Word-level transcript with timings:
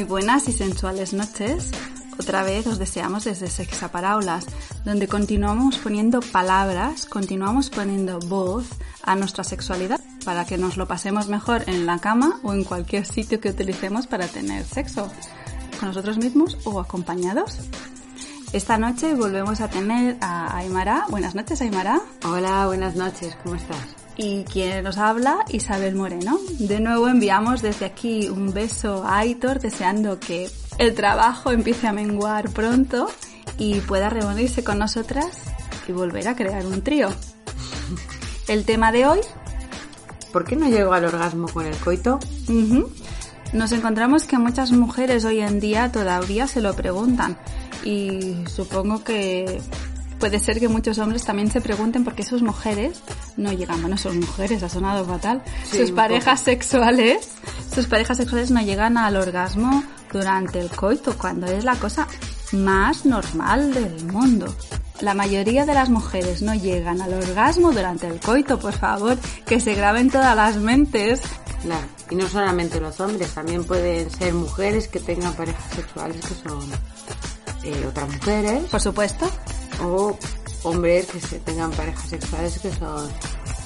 Muy 0.00 0.08
buenas 0.08 0.48
y 0.48 0.52
sensuales 0.52 1.12
noches. 1.12 1.72
Otra 2.18 2.42
vez 2.42 2.66
os 2.66 2.78
deseamos 2.78 3.24
desde 3.24 3.50
Sexaparaulas, 3.50 4.46
donde 4.82 5.08
continuamos 5.08 5.76
poniendo 5.76 6.20
palabras, 6.20 7.04
continuamos 7.04 7.68
poniendo 7.68 8.18
voz 8.18 8.64
a 9.02 9.14
nuestra 9.14 9.44
sexualidad 9.44 10.00
para 10.24 10.46
que 10.46 10.56
nos 10.56 10.78
lo 10.78 10.88
pasemos 10.88 11.28
mejor 11.28 11.64
en 11.66 11.84
la 11.84 11.98
cama 11.98 12.40
o 12.42 12.54
en 12.54 12.64
cualquier 12.64 13.04
sitio 13.04 13.40
que 13.40 13.50
utilicemos 13.50 14.06
para 14.06 14.26
tener 14.26 14.64
sexo, 14.64 15.12
con 15.78 15.88
nosotros 15.88 16.16
mismos 16.16 16.56
o 16.64 16.80
acompañados. 16.80 17.58
Esta 18.54 18.78
noche 18.78 19.14
volvemos 19.14 19.60
a 19.60 19.68
tener 19.68 20.16
a 20.22 20.56
Aymara. 20.56 21.04
Buenas 21.10 21.34
noches, 21.34 21.60
Aymara. 21.60 22.00
Hola, 22.24 22.66
buenas 22.68 22.96
noches, 22.96 23.36
¿cómo 23.44 23.56
estás? 23.56 23.99
Y 24.22 24.44
quien 24.44 24.84
nos 24.84 24.98
habla, 24.98 25.46
Isabel 25.48 25.94
Moreno. 25.94 26.38
De 26.58 26.78
nuevo 26.78 27.08
enviamos 27.08 27.62
desde 27.62 27.86
aquí 27.86 28.28
un 28.28 28.52
beso 28.52 29.02
a 29.02 29.20
Aitor, 29.20 29.60
deseando 29.60 30.20
que 30.20 30.50
el 30.76 30.94
trabajo 30.94 31.52
empiece 31.52 31.86
a 31.86 31.94
menguar 31.94 32.50
pronto 32.50 33.08
y 33.56 33.80
pueda 33.80 34.10
reunirse 34.10 34.62
con 34.62 34.78
nosotras 34.78 35.38
y 35.88 35.92
volver 35.92 36.28
a 36.28 36.36
crear 36.36 36.66
un 36.66 36.82
trío. 36.82 37.08
El 38.46 38.66
tema 38.66 38.92
de 38.92 39.06
hoy. 39.06 39.20
¿Por 40.34 40.44
qué 40.44 40.54
no 40.54 40.68
llego 40.68 40.92
al 40.92 41.06
orgasmo 41.06 41.48
con 41.48 41.64
el 41.64 41.76
coito? 41.78 42.20
Nos 43.54 43.72
encontramos 43.72 44.24
que 44.24 44.36
muchas 44.36 44.70
mujeres 44.72 45.24
hoy 45.24 45.40
en 45.40 45.60
día 45.60 45.92
todavía 45.92 46.46
se 46.46 46.60
lo 46.60 46.74
preguntan 46.74 47.38
y 47.84 48.36
supongo 48.46 49.02
que 49.02 49.62
puede 50.20 50.38
ser 50.38 50.60
que 50.60 50.68
muchos 50.68 50.98
hombres 50.98 51.24
también 51.24 51.50
se 51.50 51.60
pregunten 51.60 52.04
por 52.04 52.14
qué 52.14 52.22
sus 52.22 52.42
mujeres 52.42 53.02
no 53.36 53.52
llegan, 53.52 53.80
bueno, 53.80 53.96
sus 53.96 54.14
mujeres, 54.14 54.62
ha 54.62 54.68
sonado 54.68 55.04
fatal, 55.04 55.42
Sí, 55.64 55.78
sus 55.78 55.90
parejas 55.90 56.40
poco. 56.40 56.50
sexuales, 56.52 57.28
sus 57.74 57.86
parejas 57.86 58.18
sexuales 58.18 58.50
no 58.50 58.60
llegan 58.60 58.96
al 58.98 59.16
orgasmo 59.16 59.82
durante 60.12 60.60
el 60.60 60.68
coito, 60.68 61.16
cuando 61.16 61.46
es 61.46 61.64
la 61.64 61.74
cosa 61.76 62.06
más 62.52 63.06
normal 63.06 63.72
del 63.72 64.04
mundo. 64.04 64.54
La 65.00 65.14
mayoría 65.14 65.64
de 65.64 65.72
las 65.72 65.88
mujeres 65.88 66.42
no 66.42 66.54
llegan 66.54 67.00
al 67.00 67.14
orgasmo 67.14 67.72
durante 67.72 68.06
el 68.06 68.20
coito, 68.20 68.58
por 68.58 68.74
favor, 68.74 69.16
que 69.46 69.58
se 69.58 69.74
graben 69.74 70.10
todas 70.10 70.36
las 70.36 70.56
mentes. 70.56 71.22
Claro. 71.62 71.86
Y 72.10 72.16
no 72.16 72.28
solamente 72.28 72.80
los 72.80 73.00
hombres, 73.00 73.30
también 73.32 73.64
pueden 73.64 74.10
ser 74.10 74.34
mujeres 74.34 74.88
que 74.88 75.00
tengan 75.00 75.32
parejas 75.32 75.64
sexuales 75.74 76.20
que 76.20 76.34
son 76.34 76.60
eh, 77.62 77.86
otras 77.86 78.08
mujeres 78.08 78.64
Por 78.70 78.80
supuesto, 78.80 79.30
o 79.82 80.18
hombres 80.62 81.06
que 81.06 81.20
se 81.20 81.38
tengan 81.40 81.70
parejas 81.70 82.08
sexuales 82.08 82.58
que 82.58 82.72
son 82.72 83.10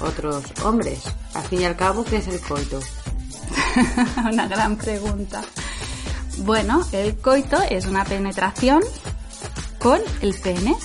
otros 0.03 0.45
hombres. 0.65 1.01
Al 1.34 1.43
fin 1.45 1.62
y 1.62 1.65
al 1.65 1.77
cabo, 1.77 2.05
¿qué 2.05 2.17
es 2.17 2.29
el 2.29 2.41
coito? 2.41 2.81
Una 4.33 4.48
gran 4.48 4.77
pregunta. 4.77 5.43
Bueno, 6.39 6.84
el 6.93 7.17
coito 7.17 7.59
es 7.71 7.87
una 7.87 8.05
penetración 8.05 8.83
con 9.78 10.00
el 10.21 10.34
pene. 10.34 10.77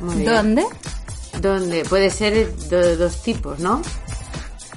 Muy 0.00 0.16
bien. 0.16 0.26
¿Dónde? 0.26 0.66
Donde 1.40 1.84
puede 1.84 2.10
ser 2.10 2.54
de 2.54 2.96
dos 2.96 3.22
tipos, 3.22 3.58
¿no? 3.58 3.82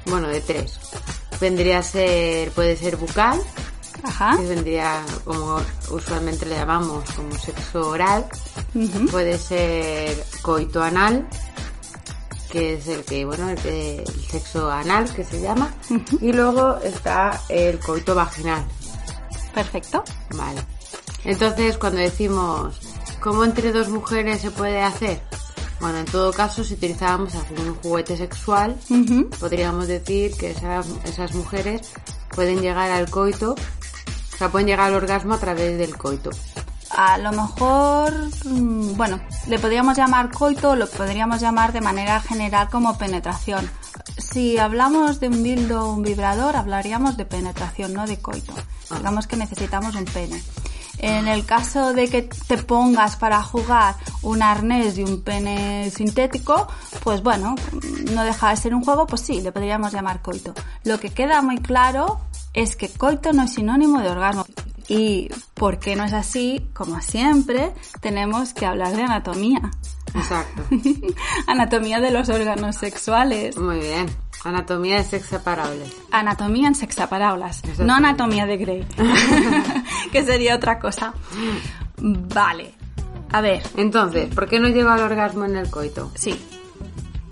Bueno, 0.06 0.28
de 0.28 0.41
tres. 0.41 0.79
Vendría 1.39 1.79
a 1.79 1.84
ser, 1.84 2.51
puede 2.51 2.78
ser 2.78 2.95
bucal, 2.97 3.39
Ajá. 4.05 4.38
que 4.38 4.45
vendría 4.47 5.03
como 5.23 5.59
usualmente 5.89 6.45
le 6.45 6.55
llamamos 6.55 7.09
como 7.11 7.35
sexo 7.38 7.89
oral. 7.89 8.25
Puede 9.11 9.38
ser 9.38 10.23
coito 10.41 10.81
anal, 10.83 11.27
que 12.51 12.75
es 12.75 12.88
el 12.88 13.03
que, 13.03 13.25
bueno, 13.25 13.49
el, 13.49 13.57
que- 13.57 14.03
el 14.05 14.25
sexo 14.29 14.69
anal 14.71 15.11
que 15.13 15.23
se 15.23 15.41
llama. 15.41 15.73
Y 16.21 16.31
luego 16.31 16.77
está 16.83 17.41
el 17.49 17.79
coito 17.79 18.15
vaginal. 18.15 18.63
Perfecto. 19.53 20.03
Vale. 20.35 20.61
Entonces, 21.23 21.77
cuando 21.77 21.99
decimos, 21.99 22.79
¿cómo 23.21 23.44
entre 23.44 23.71
dos 23.71 23.89
mujeres 23.89 24.41
se 24.41 24.51
puede 24.51 24.81
hacer? 24.83 25.21
Bueno, 25.79 25.99
en 25.99 26.05
todo 26.05 26.31
caso, 26.31 26.63
si 26.63 26.73
utilizábamos 26.75 27.35
algún 27.35 27.75
juguete 27.75 28.15
sexual, 28.17 28.75
podríamos 29.39 29.88
decir 29.88 30.35
que 30.38 30.51
esas, 30.51 30.85
esas 31.03 31.33
mujeres 31.33 31.81
pueden 32.33 32.61
llegar 32.61 32.91
al 32.91 33.09
coito, 33.09 33.55
o 34.35 34.38
sea, 34.38 34.50
pueden 34.50 34.68
llegar 34.68 34.88
al 34.88 34.96
orgasmo 34.96 35.34
a 35.34 35.40
través 35.40 35.78
del 35.78 35.97
coito. 35.97 36.29
A 36.90 37.18
lo 37.18 37.31
mejor, 37.31 38.13
mm, 38.46 38.96
bueno, 38.96 39.19
le 39.47 39.59
podríamos 39.59 39.97
llamar 39.97 40.29
coito 40.29 40.72
o 40.72 40.75
lo 40.75 40.90
podríamos 40.90 41.40
llamar 41.41 41.72
de 41.72 41.81
manera 41.81 42.19
general 42.19 42.69
como 42.69 42.97
penetración. 42.97 43.69
Si 44.18 44.57
hablamos 44.57 45.19
de 45.19 45.29
un 45.29 45.41
dildo 45.41 45.85
o 45.85 45.94
un 45.94 46.03
vibrador, 46.03 46.57
hablaríamos 46.57 47.18
de 47.18 47.25
penetración, 47.25 47.94
no 47.94 48.06
de 48.06 48.19
coito. 48.19 48.53
Ah. 48.90 48.97
Digamos 48.97 49.25
que 49.25 49.38
necesitamos 49.38 49.95
un 49.95 50.06
pene. 50.06 50.44
En 51.00 51.28
el 51.28 51.45
caso 51.45 51.94
de 51.94 52.07
que 52.07 52.23
te 52.23 52.57
pongas 52.57 53.16
para 53.17 53.41
jugar 53.44 53.95
un 54.22 54.41
arnés 54.41 54.97
y 54.97 55.03
un 55.03 55.22
pene 55.22 55.91
sintético, 55.91 56.67
pues 57.03 57.22
bueno, 57.22 57.56
no 58.13 58.23
deja 58.23 58.50
de 58.50 58.57
ser 58.57 58.73
un 58.73 58.83
juego, 58.83 59.06
pues 59.06 59.22
sí, 59.22 59.41
le 59.41 59.51
podríamos 59.51 59.91
llamar 59.94 60.22
coito. 60.22 60.53
Lo 60.83 61.00
que 61.00 61.09
queda 61.09 61.41
muy 61.41 61.57
claro 61.57 62.22
es 62.53 62.75
que 62.75 62.89
coito 62.89 63.33
no 63.33 63.44
es 63.44 63.53
sinónimo 63.53 64.01
de 64.01 64.09
orgasmo. 64.09 64.45
Y 64.88 65.29
porque 65.56 65.95
no 65.95 66.03
es 66.03 66.13
así, 66.13 66.69
como 66.73 67.01
siempre, 67.01 67.73
tenemos 68.01 68.53
que 68.53 68.67
hablar 68.67 68.95
de 68.95 69.03
anatomía. 69.03 69.72
Exacto. 70.13 70.63
anatomía 71.47 72.00
de 72.00 72.12
los 72.12 72.29
órganos 72.29 72.75
sexuales. 72.75 73.57
Muy 73.57 73.79
bien. 73.79 74.06
Anatomía 74.45 75.01
de 75.01 75.19
separable. 75.19 75.85
Anatomía 76.12 76.67
en 76.67 76.75
sexaparaulas, 76.75 77.63
Exacto. 77.63 77.83
no 77.83 77.95
anatomía 77.95 78.45
de 78.45 78.57
Grey, 78.57 78.88
que 80.15 80.23
sería 80.23 80.55
otra 80.55 80.79
cosa. 80.79 81.13
Vale. 81.97 82.73
A 83.33 83.41
ver, 83.41 83.61
Entonces, 83.75 84.33
¿por 84.33 84.47
qué 84.47 84.61
no 84.61 84.69
llego 84.69 84.87
al 84.89 85.01
orgasmo 85.01 85.43
en 85.43 85.57
el 85.57 85.69
coito? 85.69 86.09
sí. 86.15 86.39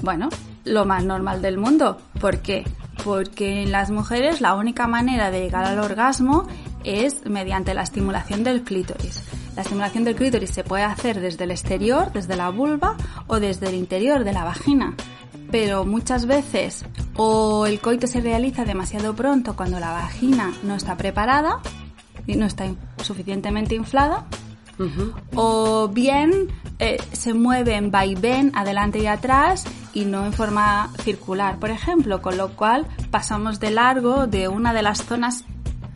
Bueno, 0.01 0.27
lo 0.65 0.83
más 0.83 1.05
normal 1.05 1.41
del 1.41 1.57
mundo. 1.57 1.97
¿Por 2.19 2.39
qué? 2.39 2.65
Porque 3.05 3.63
en 3.63 3.71
las 3.71 3.89
mujeres 3.89 4.41
la 4.41 4.55
única 4.55 4.85
manera 4.85 5.31
de 5.31 5.39
llegar 5.39 5.63
al 5.63 5.79
orgasmo 5.79 6.45
es 6.83 7.25
mediante 7.25 7.73
la 7.73 7.83
estimulación 7.83 8.43
del 8.43 8.63
clítoris. 8.63 9.23
La 9.55 9.61
estimulación 9.61 10.03
del 10.03 10.17
clítoris 10.17 10.49
se 10.49 10.65
puede 10.65 10.83
hacer 10.83 11.21
desde 11.21 11.45
el 11.45 11.51
exterior, 11.51 12.11
desde 12.11 12.35
la 12.35 12.49
vulva 12.49 12.97
o 13.27 13.39
desde 13.39 13.69
el 13.69 13.75
interior 13.75 14.25
de 14.25 14.33
la 14.33 14.43
vagina. 14.43 14.93
Pero 15.51 15.85
muchas 15.85 16.25
veces 16.25 16.83
o 17.15 17.65
el 17.65 17.79
coito 17.79 18.07
se 18.07 18.19
realiza 18.19 18.65
demasiado 18.65 19.15
pronto 19.15 19.55
cuando 19.55 19.79
la 19.79 19.93
vagina 19.93 20.51
no 20.63 20.75
está 20.75 20.97
preparada 20.97 21.61
no 22.27 22.45
está 22.45 22.65
suficientemente 22.97 23.75
inflada 23.75 24.25
o 25.35 25.87
bien 25.87 26.49
eh, 26.79 26.97
se 27.11 27.33
mueve 27.33 27.75
en 27.75 27.91
vaivén 27.91 28.51
adelante 28.55 28.99
y 28.99 29.07
atrás 29.07 29.65
y 29.93 30.05
no 30.05 30.25
en 30.25 30.33
forma 30.33 30.89
circular, 31.03 31.59
por 31.59 31.69
ejemplo, 31.69 32.21
con 32.21 32.37
lo 32.37 32.55
cual 32.55 32.87
pasamos 33.11 33.59
de 33.59 33.71
largo 33.71 34.27
de 34.27 34.47
una 34.47 34.73
de 34.73 34.81
las 34.81 35.03
zonas 35.03 35.45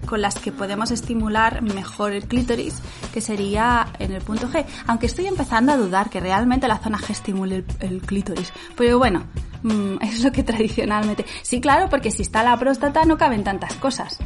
con 0.06 0.22
las 0.22 0.36
que 0.36 0.54
podemos 0.54 0.92
estimular 0.92 1.62
mejor 1.62 2.14
el 2.14 2.26
clítoris, 2.28 2.82
que 3.14 3.20
sería 3.20 3.88
en 4.00 4.14
el 4.14 4.22
punto 4.22 4.48
G. 4.48 4.66
Aunque 4.86 5.08
estoy 5.08 5.28
empezando 5.28 5.74
a 5.74 5.78
dudar 5.78 6.10
que 6.10 6.22
realmente 6.22 6.68
la 6.68 6.78
zona 6.78 6.98
G 6.98 7.12
estimule 7.12 7.58
el, 7.58 7.66
el 7.82 8.02
clítoris. 8.02 8.54
Pero 8.78 9.00
bueno, 9.00 9.24
mm, 9.64 9.98
es 10.02 10.24
lo 10.24 10.32
que 10.32 10.44
tradicionalmente... 10.44 11.26
Sí, 11.42 11.60
claro, 11.60 11.90
porque 11.90 12.12
si 12.12 12.22
está 12.22 12.42
la 12.44 12.58
próstata 12.58 13.04
no 13.04 13.18
caben 13.18 13.44
tantas 13.44 13.74
cosas. 13.76 14.20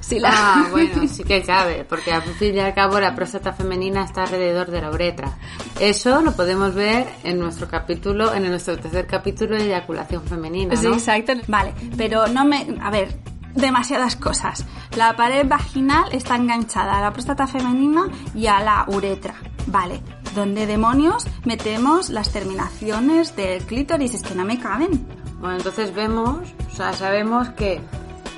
Si 0.00 0.18
la- 0.18 0.30
Ah, 0.32 0.66
bueno, 0.70 1.06
sí 1.06 1.22
que 1.24 1.42
cabe, 1.42 1.84
porque 1.88 2.12
al 2.12 2.22
fin 2.22 2.54
y 2.54 2.58
al 2.58 2.74
cabo 2.74 2.98
la 2.98 3.14
próstata 3.14 3.52
femenina 3.52 4.04
está 4.04 4.22
alrededor 4.22 4.70
de 4.70 4.80
la 4.80 4.90
uretra. 4.90 5.36
Eso 5.78 6.22
lo 6.22 6.32
podemos 6.32 6.74
ver 6.74 7.06
en 7.22 7.38
nuestro 7.38 7.68
capítulo, 7.68 8.34
en 8.34 8.48
nuestro 8.48 8.78
tercer 8.78 9.06
capítulo 9.06 9.56
de 9.56 9.66
eyaculación 9.66 10.22
femenina, 10.24 10.74
Sí, 10.76 10.86
¿no? 10.88 10.94
exacto. 10.94 11.32
Vale, 11.48 11.74
pero 11.96 12.26
no 12.28 12.44
me... 12.44 12.66
A 12.82 12.90
ver, 12.90 13.16
demasiadas 13.54 14.16
cosas. 14.16 14.64
La 14.96 15.14
pared 15.16 15.46
vaginal 15.46 16.04
está 16.12 16.36
enganchada 16.36 16.98
a 16.98 17.00
la 17.02 17.12
próstata 17.12 17.46
femenina 17.46 18.04
y 18.34 18.46
a 18.46 18.60
la 18.60 18.84
uretra. 18.88 19.34
Vale, 19.66 20.00
¿dónde 20.34 20.66
demonios 20.66 21.26
metemos 21.44 22.08
las 22.10 22.30
terminaciones 22.32 23.36
del 23.36 23.62
clítoris? 23.64 24.14
Es 24.14 24.22
que 24.22 24.34
no 24.34 24.44
me 24.44 24.58
caben. 24.58 25.06
Bueno, 25.40 25.56
entonces 25.56 25.94
vemos, 25.94 26.38
o 26.72 26.76
sea, 26.76 26.92
sabemos 26.92 27.48
que 27.50 27.80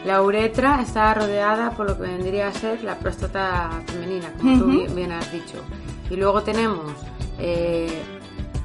la 0.04 0.22
uretra 0.22 0.80
está 0.82 1.14
rodeada 1.14 1.70
por 1.72 1.86
lo 1.88 1.96
que 1.96 2.02
vendría 2.02 2.48
a 2.48 2.52
ser 2.52 2.82
la 2.84 2.98
próstata 2.98 3.70
femenina, 3.86 4.32
como 4.38 4.58
tú 4.58 4.66
bien- 4.66 4.94
bien 4.96 5.12
has 5.12 5.30
dicho. 5.32 5.58
Y 6.10 6.16
luego 6.16 6.42
tenemos 6.42 6.92
eh, 7.38 8.02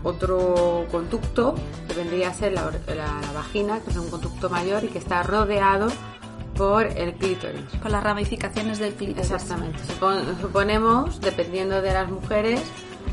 otro 0.04 0.86
conducto 0.92 1.56
que 1.88 1.94
vendría 1.95 2.30
a 2.30 2.34
ser 2.34 2.54
la, 2.54 2.72
la- 2.88 2.95
la 3.22 3.31
vagina, 3.34 3.80
que 3.80 3.92
es 3.92 3.98
un 3.98 4.10
conducto 4.10 4.50
mayor 4.50 4.84
y 4.84 4.88
que 4.88 4.98
está 5.00 5.24
rodeado 5.24 5.88
por 6.56 6.86
el 6.88 7.13
clítoris. 7.13 7.62
Por 7.81 7.92
las 7.92 8.04
ramificaciones 8.04 8.80
del 8.80 8.94
clítoris. 8.94 9.31
Exactamente. 9.31 9.80
Supon- 9.94 10.39
suponemos, 10.42 11.19
dependiendo 11.22 11.81
de 11.81 11.94
las 11.94 12.10
mujeres, 12.10 12.62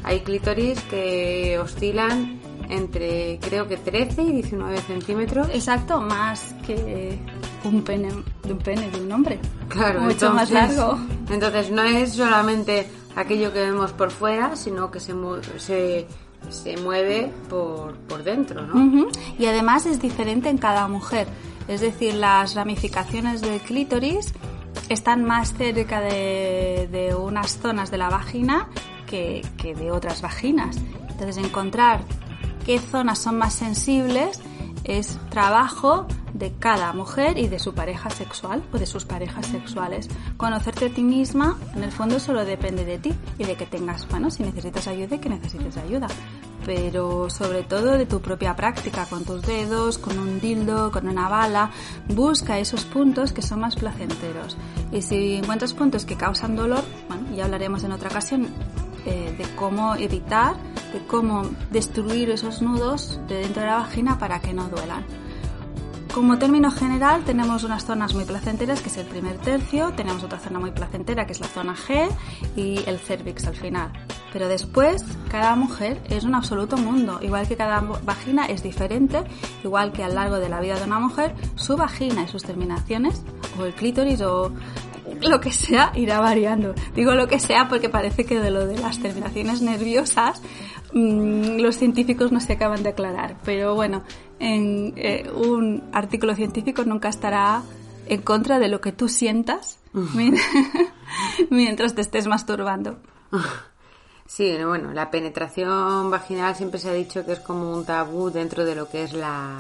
hay 0.02 0.20
clítoris 0.20 0.80
que 0.82 1.58
oscilan 1.62 2.40
entre 2.68 3.38
creo 3.40 3.66
que 3.68 3.76
13 3.76 4.22
y 4.22 4.32
19 4.32 4.78
centímetros. 4.82 5.48
Exacto, 5.52 6.00
más 6.00 6.54
que 6.66 7.18
un 7.64 7.82
pene 7.82 8.08
de 8.42 8.52
un 8.52 8.58
pene 8.58 8.90
de 8.90 9.00
un 9.00 9.10
hombre. 9.12 9.38
Claro, 9.68 10.00
Mucho 10.02 10.32
más 10.32 10.50
entonces- 10.50 10.76
largo. 10.76 10.98
Entonces 11.30 11.70
no 11.70 11.82
es 11.82 12.12
solamente 12.12 12.86
aquello 13.16 13.52
que 13.52 13.60
vemos 13.60 13.92
por 13.92 14.10
fuera, 14.10 14.56
sino 14.56 14.90
que 14.90 15.00
se, 15.00 15.14
se, 15.58 16.06
se 16.50 16.76
mueve 16.78 17.30
por, 17.48 17.94
por 18.08 18.22
dentro, 18.24 18.62
¿no? 18.66 18.74
Ujú. 18.74 19.08
Y 19.38 19.46
además 19.46 19.86
es 19.86 20.00
diferente 20.00 20.48
en 20.48 20.58
cada 20.58 20.88
mujer. 20.88 21.26
Es 21.68 21.80
decir, 21.80 22.14
las 22.14 22.54
ramificaciones 22.54 23.40
del 23.40 23.60
clítoris 23.60 24.34
están 24.90 25.24
más 25.24 25.54
cerca 25.54 26.00
de, 26.00 26.88
de 26.92 27.14
unas 27.14 27.56
zonas 27.58 27.90
de 27.90 27.96
la 27.96 28.10
vagina 28.10 28.68
que, 29.06 29.40
que 29.56 29.74
de 29.74 29.90
otras 29.90 30.20
vaginas. 30.20 30.76
Entonces, 31.08 31.36
encontrar 31.38 32.00
qué 32.64 32.78
zonas 32.78 33.18
son 33.18 33.38
más 33.38 33.54
sensibles 33.54 34.40
es 34.84 35.18
trabajo 35.30 36.06
de 36.34 36.52
cada 36.52 36.92
mujer 36.92 37.38
y 37.38 37.48
de 37.48 37.58
su 37.58 37.74
pareja 37.74 38.10
sexual 38.10 38.62
o 38.72 38.78
de 38.78 38.86
sus 38.86 39.04
parejas 39.04 39.46
sexuales. 39.46 40.08
Conocerte 40.36 40.86
a 40.86 40.90
ti 40.90 41.02
misma, 41.02 41.56
en 41.74 41.84
el 41.84 41.92
fondo, 41.92 42.20
solo 42.20 42.44
depende 42.44 42.84
de 42.84 42.98
ti 42.98 43.14
y 43.38 43.44
de 43.44 43.56
que 43.56 43.66
tengas, 43.66 44.06
bueno, 44.08 44.30
si 44.30 44.42
necesitas 44.42 44.86
ayuda 44.88 45.18
que 45.18 45.28
necesites 45.28 45.76
ayuda. 45.76 46.08
Pero 46.66 47.30
sobre 47.30 47.62
todo 47.62 47.92
de 47.92 48.06
tu 48.06 48.20
propia 48.20 48.56
práctica, 48.56 49.06
con 49.06 49.24
tus 49.24 49.42
dedos, 49.42 49.98
con 49.98 50.18
un 50.18 50.40
dildo, 50.40 50.90
con 50.90 51.06
una 51.08 51.28
bala. 51.28 51.70
Busca 52.08 52.58
esos 52.58 52.84
puntos 52.84 53.32
que 53.32 53.42
son 53.42 53.60
más 53.60 53.76
placenteros. 53.76 54.56
Y 54.90 55.02
si 55.02 55.34
encuentras 55.34 55.74
puntos 55.74 56.04
que 56.04 56.16
causan 56.16 56.56
dolor, 56.56 56.82
bueno, 57.08 57.34
ya 57.36 57.44
hablaremos 57.44 57.84
en 57.84 57.92
otra 57.92 58.08
ocasión 58.08 58.48
eh, 59.06 59.34
de 59.36 59.44
cómo 59.56 59.94
evitar, 59.96 60.54
de 60.92 61.04
cómo 61.06 61.42
destruir 61.70 62.30
esos 62.30 62.62
nudos 62.62 63.20
de 63.28 63.38
dentro 63.38 63.62
de 63.62 63.68
la 63.68 63.76
vagina 63.76 64.18
para 64.18 64.40
que 64.40 64.52
no 64.52 64.68
duelan. 64.68 65.04
Como 66.14 66.38
término 66.38 66.70
general 66.70 67.24
tenemos 67.24 67.64
unas 67.64 67.84
zonas 67.84 68.14
muy 68.14 68.24
placenteras 68.24 68.80
que 68.80 68.88
es 68.88 68.96
el 68.98 69.06
primer 69.06 69.36
tercio, 69.38 69.92
tenemos 69.96 70.22
otra 70.22 70.38
zona 70.38 70.60
muy 70.60 70.70
placentera 70.70 71.26
que 71.26 71.32
es 71.32 71.40
la 71.40 71.48
zona 71.48 71.74
G 71.74 72.08
y 72.54 72.78
el 72.86 73.00
cervix 73.00 73.48
al 73.48 73.56
final. 73.56 73.90
Pero 74.32 74.46
después 74.46 75.04
cada 75.28 75.56
mujer 75.56 76.00
es 76.08 76.22
un 76.22 76.36
absoluto 76.36 76.76
mundo, 76.76 77.18
igual 77.20 77.48
que 77.48 77.56
cada 77.56 77.80
vagina 77.80 78.46
es 78.46 78.62
diferente, 78.62 79.24
igual 79.64 79.90
que 79.90 80.04
a 80.04 80.08
lo 80.08 80.14
largo 80.14 80.36
de 80.36 80.48
la 80.48 80.60
vida 80.60 80.78
de 80.78 80.84
una 80.84 81.00
mujer 81.00 81.34
su 81.56 81.76
vagina 81.76 82.22
y 82.22 82.28
sus 82.28 82.44
terminaciones 82.44 83.24
o 83.58 83.64
el 83.64 83.74
clítoris 83.74 84.20
o 84.20 84.52
lo 85.22 85.40
que 85.40 85.52
sea 85.52 85.92
irá 85.94 86.20
variando. 86.20 86.74
Digo 86.94 87.12
lo 87.12 87.28
que 87.28 87.38
sea 87.38 87.68
porque 87.68 87.88
parece 87.88 88.24
que 88.24 88.40
de 88.40 88.50
lo 88.50 88.66
de 88.66 88.78
las 88.78 89.00
terminaciones 89.00 89.62
nerviosas 89.62 90.42
mmm, 90.92 91.58
los 91.58 91.76
científicos 91.76 92.32
no 92.32 92.40
se 92.40 92.54
acaban 92.54 92.82
de 92.82 92.90
aclarar. 92.90 93.36
Pero 93.44 93.74
bueno, 93.74 94.02
en 94.38 94.94
eh, 94.96 95.30
un 95.30 95.82
artículo 95.92 96.34
científico 96.34 96.84
nunca 96.84 97.08
estará 97.08 97.62
en 98.06 98.22
contra 98.22 98.58
de 98.58 98.68
lo 98.68 98.80
que 98.80 98.92
tú 98.92 99.08
sientas 99.08 99.78
mientras 101.50 101.94
te 101.94 102.00
estés 102.00 102.26
masturbando. 102.26 102.98
Sí, 104.26 104.56
bueno, 104.64 104.92
la 104.92 105.10
penetración 105.10 106.10
vaginal 106.10 106.54
siempre 106.54 106.80
se 106.80 106.90
ha 106.90 106.94
dicho 106.94 107.24
que 107.24 107.32
es 107.32 107.40
como 107.40 107.72
un 107.72 107.84
tabú 107.84 108.30
dentro 108.30 108.64
de 108.64 108.74
lo 108.74 108.88
que 108.88 109.04
es 109.04 109.12
la 109.12 109.58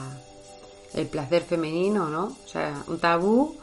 el 0.94 1.08
placer 1.08 1.42
femenino, 1.42 2.08
¿no? 2.08 2.26
O 2.26 2.48
sea, 2.48 2.72
un 2.86 2.98
tabú 2.98 3.56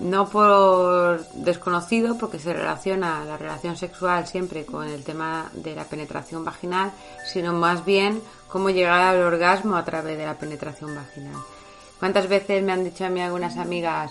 no 0.00 0.28
por 0.28 1.24
desconocido, 1.34 2.16
porque 2.16 2.38
se 2.38 2.52
relaciona 2.52 3.24
la 3.24 3.36
relación 3.36 3.76
sexual 3.76 4.26
siempre 4.26 4.64
con 4.64 4.88
el 4.88 5.04
tema 5.04 5.50
de 5.52 5.74
la 5.74 5.84
penetración 5.84 6.44
vaginal, 6.44 6.90
sino 7.30 7.52
más 7.52 7.84
bien 7.84 8.22
cómo 8.48 8.70
llegar 8.70 9.02
al 9.02 9.22
orgasmo 9.22 9.76
a 9.76 9.84
través 9.84 10.16
de 10.16 10.24
la 10.24 10.38
penetración 10.38 10.94
vaginal. 10.94 11.36
¿Cuántas 11.98 12.28
veces 12.28 12.62
me 12.62 12.72
han 12.72 12.82
dicho 12.82 13.04
a 13.04 13.10
mí 13.10 13.20
algunas 13.20 13.58
amigas, 13.58 14.10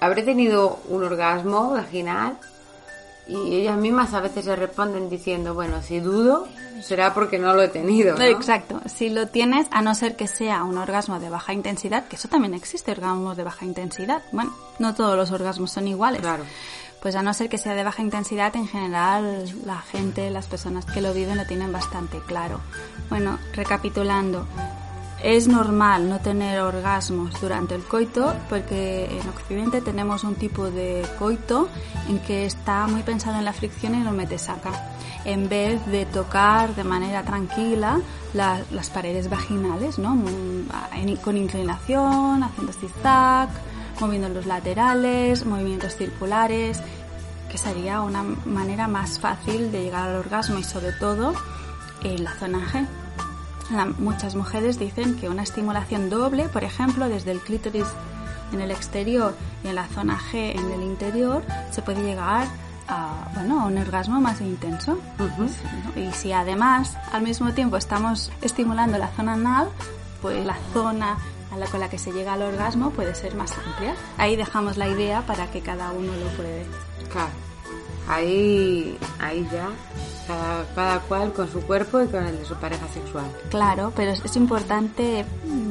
habré 0.00 0.22
tenido 0.22 0.78
un 0.88 1.02
orgasmo 1.02 1.70
vaginal? 1.70 2.38
Y 3.26 3.56
ellas 3.56 3.76
mismas 3.76 4.14
a 4.14 4.20
veces 4.20 4.44
se 4.44 4.54
responden 4.54 5.08
diciendo, 5.08 5.54
bueno, 5.54 5.82
si 5.82 5.98
dudo, 5.98 6.46
será 6.82 7.14
porque 7.14 7.38
no 7.38 7.54
lo 7.54 7.62
he 7.62 7.68
tenido. 7.68 8.16
¿no? 8.16 8.24
Exacto, 8.24 8.80
si 8.86 9.08
lo 9.08 9.28
tienes, 9.28 9.66
a 9.70 9.82
no 9.82 9.94
ser 9.94 10.16
que 10.16 10.26
sea 10.26 10.64
un 10.64 10.78
orgasmo 10.78 11.18
de 11.20 11.30
baja 11.30 11.52
intensidad, 11.52 12.06
que 12.06 12.16
eso 12.16 12.28
también 12.28 12.54
existe, 12.54 12.90
orgasmos 12.90 13.36
de 13.36 13.44
baja 13.44 13.64
intensidad. 13.64 14.22
Bueno, 14.32 14.54
no 14.78 14.94
todos 14.94 15.16
los 15.16 15.30
orgasmos 15.30 15.70
son 15.70 15.88
iguales. 15.88 16.20
Claro. 16.20 16.44
Pues 17.00 17.16
a 17.16 17.22
no 17.22 17.34
ser 17.34 17.48
que 17.48 17.58
sea 17.58 17.74
de 17.74 17.82
baja 17.82 18.02
intensidad, 18.02 18.54
en 18.54 18.68
general 18.68 19.44
la 19.64 19.80
gente, 19.80 20.30
las 20.30 20.46
personas 20.46 20.84
que 20.84 21.00
lo 21.00 21.12
viven 21.12 21.36
lo 21.36 21.46
tienen 21.46 21.72
bastante 21.72 22.18
claro. 22.20 22.60
Bueno, 23.10 23.38
recapitulando, 23.54 24.46
es 25.22 25.46
normal 25.46 26.08
no 26.08 26.18
tener 26.20 26.60
orgasmos 26.60 27.40
durante 27.40 27.74
el 27.74 27.82
coito 27.82 28.34
porque 28.48 29.20
en 29.20 29.28
Occidente 29.28 29.80
tenemos 29.80 30.24
un 30.24 30.34
tipo 30.34 30.70
de 30.70 31.06
coito 31.18 31.68
en 32.08 32.18
que 32.18 32.46
está 32.46 32.86
muy 32.86 33.02
pensado 33.02 33.38
en 33.38 33.44
la 33.44 33.52
fricción 33.52 33.94
y 33.94 33.98
no 33.98 34.12
mete 34.12 34.38
saca 34.38 34.72
en 35.24 35.48
vez 35.48 35.84
de 35.86 36.06
tocar 36.06 36.74
de 36.74 36.84
manera 36.84 37.22
tranquila 37.22 38.00
la, 38.34 38.60
las 38.72 38.90
paredes 38.90 39.30
vaginales, 39.30 39.98
¿no? 39.98 40.16
con 41.22 41.36
inclinación, 41.36 42.42
haciendo 42.42 42.72
zigzag, 42.72 43.48
moviendo 44.00 44.28
los 44.28 44.46
laterales, 44.46 45.46
movimientos 45.46 45.96
circulares, 45.96 46.82
que 47.48 47.58
sería 47.58 48.00
una 48.00 48.22
manera 48.22 48.88
más 48.88 49.18
fácil 49.18 49.70
de 49.70 49.82
llegar 49.84 50.08
al 50.08 50.16
orgasmo 50.16 50.58
y 50.58 50.64
sobre 50.64 50.92
todo 50.92 51.34
en 52.02 52.24
la 52.24 52.32
zona 52.32 52.58
G. 52.66 52.86
La, 53.72 53.86
muchas 53.86 54.34
mujeres 54.34 54.78
dicen 54.78 55.16
que 55.16 55.28
una 55.28 55.42
estimulación 55.42 56.10
doble, 56.10 56.48
por 56.48 56.62
ejemplo, 56.62 57.08
desde 57.08 57.30
el 57.30 57.40
clítoris 57.40 57.86
en 58.52 58.60
el 58.60 58.70
exterior 58.70 59.34
y 59.64 59.68
en 59.68 59.74
la 59.76 59.86
zona 59.86 60.18
G 60.18 60.58
en 60.58 60.70
el 60.70 60.82
interior, 60.82 61.42
se 61.70 61.80
puede 61.80 62.02
llegar 62.02 62.46
a, 62.88 63.30
bueno, 63.34 63.62
a 63.62 63.64
un 63.66 63.78
orgasmo 63.78 64.20
más 64.20 64.40
intenso. 64.40 64.98
Uh 65.18 65.22
-huh. 65.22 65.50
Y 65.96 66.12
si 66.12 66.32
además 66.32 66.96
al 67.12 67.22
mismo 67.22 67.52
tiempo 67.52 67.76
estamos 67.76 68.30
estimulando 68.42 68.98
la 68.98 69.08
zona 69.08 69.32
anal, 69.34 69.68
pues 70.20 70.44
la 70.44 70.56
zona 70.72 71.16
a 71.50 71.56
la 71.56 71.66
con 71.66 71.80
la 71.80 71.88
que 71.88 71.98
se 71.98 72.12
llega 72.12 72.34
al 72.34 72.42
orgasmo 72.42 72.90
puede 72.90 73.14
ser 73.14 73.34
más 73.34 73.52
amplia. 73.56 73.94
Ahí 74.18 74.36
dejamos 74.36 74.76
la 74.76 74.88
idea 74.88 75.22
para 75.22 75.50
que 75.50 75.60
cada 75.60 75.92
uno 75.92 76.12
lo 76.12 76.28
pruebe. 76.36 76.66
Claro. 77.10 77.30
Ahí, 78.08 78.98
ahí 79.20 79.48
ya 79.52 79.68
cada, 80.26 80.64
cada, 80.74 81.00
cual 81.00 81.32
con 81.32 81.50
su 81.50 81.60
cuerpo 81.62 82.02
y 82.02 82.06
con 82.06 82.24
el 82.24 82.38
de 82.38 82.44
su 82.44 82.54
pareja 82.54 82.86
sexual. 82.88 83.24
Claro, 83.50 83.92
pero 83.94 84.12
es, 84.12 84.24
es, 84.24 84.36
importante 84.36 85.24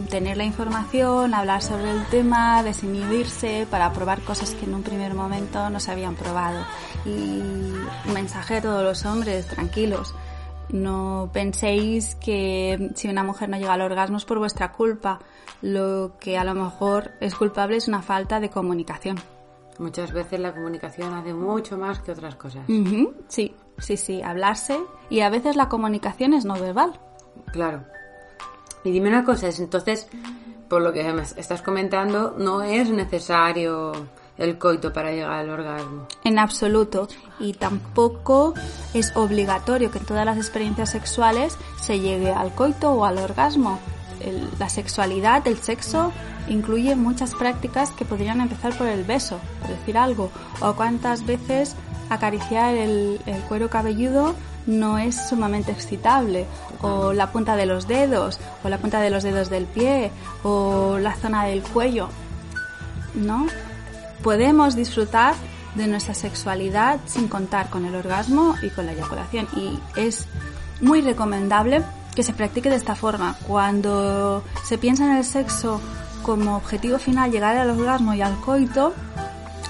tener 0.09 0.37
la 0.37 0.43
información, 0.43 1.33
hablar 1.33 1.61
sobre 1.61 1.91
el 1.91 2.05
tema, 2.07 2.63
desinhibirse 2.63 3.67
para 3.69 3.91
probar 3.93 4.21
cosas 4.21 4.53
que 4.53 4.65
en 4.65 4.73
un 4.73 4.83
primer 4.83 5.13
momento 5.13 5.69
no 5.69 5.79
se 5.79 5.91
habían 5.91 6.15
probado. 6.15 6.63
Y 7.05 7.09
un 7.39 8.13
mensaje 8.13 8.57
a 8.57 8.61
todos 8.61 8.83
los 8.83 9.05
hombres, 9.05 9.47
tranquilos. 9.47 10.13
No 10.71 11.29
penséis 11.33 12.15
que 12.15 12.91
si 12.95 13.09
una 13.09 13.23
mujer 13.23 13.49
no 13.49 13.57
llega 13.57 13.73
al 13.73 13.81
orgasmo 13.81 14.17
es 14.17 14.25
por 14.25 14.39
vuestra 14.39 14.71
culpa. 14.71 15.19
Lo 15.61 16.13
que 16.19 16.37
a 16.37 16.43
lo 16.43 16.53
mejor 16.55 17.11
es 17.19 17.35
culpable 17.35 17.77
es 17.77 17.87
una 17.87 18.01
falta 18.01 18.39
de 18.39 18.49
comunicación. 18.49 19.17
Muchas 19.79 20.11
veces 20.11 20.39
la 20.39 20.53
comunicación 20.53 21.13
hace 21.13 21.33
mucho 21.33 21.77
más 21.77 21.99
que 21.99 22.11
otras 22.11 22.35
cosas. 22.35 22.63
Uh 22.67 22.73
-huh, 22.73 23.13
sí, 23.27 23.53
sí, 23.81 23.97
sí, 23.97 24.21
hablarse. 24.21 24.79
Y 25.09 25.21
a 25.21 25.29
veces 25.29 25.55
la 25.55 25.67
comunicación 25.67 26.33
es 26.33 26.45
no 26.45 26.53
verbal. 26.53 26.99
Claro. 27.51 27.83
Y 28.83 28.91
dime 28.91 29.09
una 29.09 29.23
cosa, 29.23 29.49
entonces, 29.49 30.07
por 30.69 30.81
lo 30.81 30.93
que 30.93 31.03
me 31.11 31.21
estás 31.21 31.61
comentando, 31.61 32.35
no 32.37 32.63
es 32.63 32.89
necesario 32.89 33.91
el 34.37 34.57
coito 34.57 34.91
para 34.91 35.11
llegar 35.11 35.33
al 35.33 35.49
orgasmo. 35.49 36.07
En 36.23 36.39
absoluto. 36.39 37.07
Y 37.39 37.53
tampoco 37.53 38.53
es 38.93 39.15
obligatorio 39.15 39.91
que 39.91 39.99
en 39.99 40.05
todas 40.05 40.25
las 40.25 40.37
experiencias 40.37 40.89
sexuales 40.89 41.57
se 41.79 41.99
llegue 41.99 42.31
al 42.31 42.53
coito 42.55 42.91
o 42.93 43.05
al 43.05 43.19
orgasmo. 43.19 43.79
El, 44.19 44.49
la 44.59 44.69
sexualidad, 44.69 45.47
el 45.47 45.57
sexo, 45.57 46.11
incluye 46.47 46.95
muchas 46.95 47.35
prácticas 47.35 47.91
que 47.91 48.05
podrían 48.05 48.41
empezar 48.41 48.75
por 48.77 48.87
el 48.87 49.03
beso, 49.03 49.39
por 49.61 49.69
decir 49.69 49.97
algo, 49.97 50.31
o 50.61 50.73
cuántas 50.73 51.25
veces 51.25 51.75
acariciar 52.13 52.75
el, 52.75 53.19
el 53.25 53.41
cuero 53.43 53.69
cabelludo 53.69 54.35
no 54.67 54.97
es 54.97 55.29
sumamente 55.29 55.71
excitable, 55.71 56.45
o 56.81 57.13
la 57.13 57.31
punta 57.31 57.55
de 57.55 57.65
los 57.65 57.87
dedos, 57.87 58.39
o 58.63 58.69
la 58.69 58.77
punta 58.77 59.01
de 59.01 59.09
los 59.09 59.23
dedos 59.23 59.49
del 59.49 59.65
pie, 59.65 60.11
o 60.43 60.99
la 60.99 61.15
zona 61.15 61.45
del 61.45 61.63
cuello, 61.63 62.09
¿no? 63.15 63.47
Podemos 64.21 64.75
disfrutar 64.75 65.33
de 65.75 65.87
nuestra 65.87 66.13
sexualidad 66.13 66.99
sin 67.05 67.27
contar 67.27 67.69
con 67.69 67.85
el 67.85 67.95
orgasmo 67.95 68.55
y 68.61 68.69
con 68.69 68.85
la 68.85 68.91
eyaculación 68.91 69.47
y 69.55 69.79
es 69.95 70.27
muy 70.81 71.01
recomendable 71.01 71.81
que 72.13 72.23
se 72.23 72.33
practique 72.33 72.69
de 72.69 72.75
esta 72.75 72.95
forma. 72.95 73.37
Cuando 73.47 74.43
se 74.63 74.77
piensa 74.77 75.05
en 75.05 75.17
el 75.17 75.23
sexo 75.23 75.79
como 76.23 76.57
objetivo 76.57 76.99
final 76.99 77.31
llegar 77.31 77.55
al 77.57 77.69
orgasmo 77.69 78.13
y 78.13 78.21
al 78.21 78.35
coito, 78.41 78.93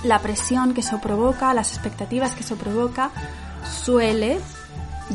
la 0.04 0.20
presión 0.20 0.74
que 0.74 0.82
eso 0.82 1.00
provoca, 1.00 1.54
las 1.54 1.74
expectativas 1.74 2.34
que 2.34 2.42
eso 2.42 2.56
provoca, 2.56 3.12
suele 3.70 4.40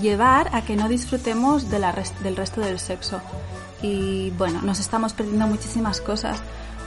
llevar 0.00 0.54
a 0.54 0.62
que 0.62 0.76
no 0.76 0.88
disfrutemos 0.88 1.70
del 1.70 2.36
resto 2.36 2.60
del 2.60 2.78
sexo. 2.78 3.20
Y 3.82 4.30
bueno, 4.30 4.62
nos 4.62 4.80
estamos 4.80 5.12
perdiendo 5.12 5.46
muchísimas 5.46 6.00
cosas. 6.00 6.40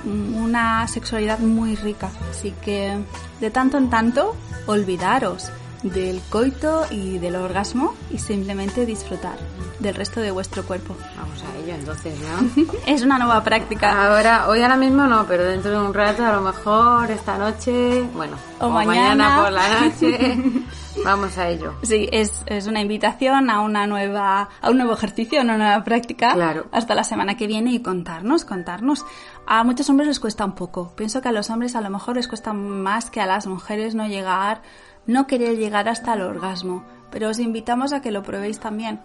Una 0.05 0.87
sexualidad 0.87 1.39
muy 1.39 1.75
rica. 1.75 2.09
Así 2.31 2.53
que 2.63 2.97
de 3.39 3.51
tanto 3.51 3.77
en 3.77 3.89
tanto, 3.89 4.35
olvidaros 4.65 5.51
del 5.83 6.21
coito 6.29 6.85
y 6.89 7.17
del 7.19 7.35
orgasmo 7.35 7.95
y 8.11 8.17
simplemente 8.17 8.85
disfrutar 8.85 9.37
del 9.79 9.95
resto 9.95 10.19
de 10.19 10.31
vuestro 10.31 10.63
cuerpo. 10.63 10.95
Vamos 11.17 11.43
a 11.43 11.57
ello 11.57 11.75
entonces, 11.75 12.15
¿no? 12.19 12.73
es 12.85 13.01
una 13.01 13.17
nueva 13.17 13.43
práctica. 13.43 14.07
Ahora, 14.07 14.47
hoy 14.47 14.61
ahora 14.61 14.77
mismo 14.77 15.05
no, 15.05 15.25
pero 15.25 15.43
dentro 15.45 15.71
de 15.71 15.77
un 15.77 15.93
rato, 15.93 16.25
a 16.25 16.33
lo 16.33 16.41
mejor 16.41 17.09
esta 17.11 17.37
noche, 17.37 18.03
bueno, 18.13 18.37
o, 18.59 18.69
mañana. 18.69 19.41
por 19.43 19.51
la 19.51 19.81
noche, 19.81 20.37
vamos 21.03 21.37
a 21.37 21.49
ello. 21.49 21.75
Sí, 21.83 22.07
es, 22.11 22.43
es 22.45 22.67
una 22.67 22.81
invitación 22.81 23.49
a 23.49 23.61
una 23.61 23.87
nueva, 23.87 24.49
a 24.61 24.69
un 24.69 24.77
nuevo 24.77 24.93
ejercicio, 24.93 25.39
a 25.39 25.43
una 25.43 25.57
nueva 25.57 25.83
práctica. 25.83 26.33
Claro. 26.33 26.67
Hasta 26.71 26.95
la 26.95 27.03
semana 27.03 27.37
que 27.37 27.47
viene 27.47 27.71
y 27.71 27.81
contarnos, 27.81 28.45
contarnos. 28.45 29.05
A 29.47 29.63
muchos 29.63 29.89
hombres 29.89 30.07
les 30.07 30.19
cuesta 30.19 30.45
un 30.45 30.53
poco. 30.53 30.93
Pienso 30.95 31.21
que 31.21 31.29
a 31.29 31.31
los 31.31 31.49
hombres 31.49 31.75
a 31.75 31.81
lo 31.81 31.89
mejor 31.89 32.17
les 32.17 32.27
cuesta 32.27 32.53
más 32.53 33.09
que 33.09 33.21
a 33.21 33.25
las 33.25 33.47
mujeres 33.47 33.95
no 33.95 34.07
llegar 34.07 34.61
no 35.09 35.25
querer 35.25 35.57
llegar 35.57 35.89
hasta 35.89 36.13
el 36.13 36.21
orgasmo, 36.21 36.83
pero 37.09 37.29
os 37.29 37.39
invitamos 37.39 37.93
a 37.93 38.01
que 38.01 38.11
lo 38.11 38.21
probéis 38.21 38.59
también. 38.59 38.99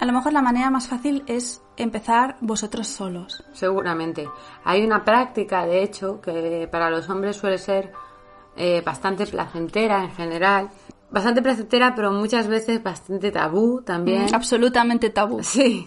A 0.00 0.04
lo 0.04 0.12
mejor 0.12 0.32
la 0.32 0.42
manera 0.42 0.70
más 0.70 0.86
fácil 0.86 1.24
es 1.26 1.60
empezar 1.76 2.36
vosotros 2.40 2.86
solos. 2.86 3.44
Seguramente. 3.52 4.28
Hay 4.64 4.84
una 4.84 5.04
práctica, 5.04 5.66
de 5.66 5.82
hecho, 5.82 6.20
que 6.20 6.68
para 6.70 6.88
los 6.88 7.08
hombres 7.10 7.36
suele 7.36 7.58
ser 7.58 7.92
eh, 8.56 8.80
bastante 8.84 9.26
placentera 9.26 10.04
en 10.04 10.10
general. 10.12 10.70
Bastante 11.10 11.40
placentera, 11.40 11.94
pero 11.94 12.12
muchas 12.12 12.48
veces 12.48 12.82
bastante 12.82 13.30
tabú 13.30 13.80
también. 13.82 14.26
Mm, 14.26 14.34
absolutamente 14.34 15.10
tabú. 15.10 15.40
Sí, 15.48 15.86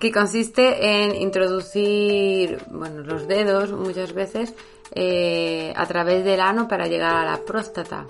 que 0.00 0.10
consiste 0.10 1.04
en 1.04 1.14
introducir, 1.14 2.58
bueno, 2.70 3.02
los 3.02 3.28
dedos 3.28 3.72
muchas 3.72 4.12
veces 4.12 4.54
eh, 4.92 5.72
a 5.76 5.86
través 5.86 6.24
del 6.24 6.40
ano 6.40 6.66
para 6.66 6.86
llegar 6.86 7.14
a 7.14 7.24
la 7.24 7.38
próstata. 7.38 8.06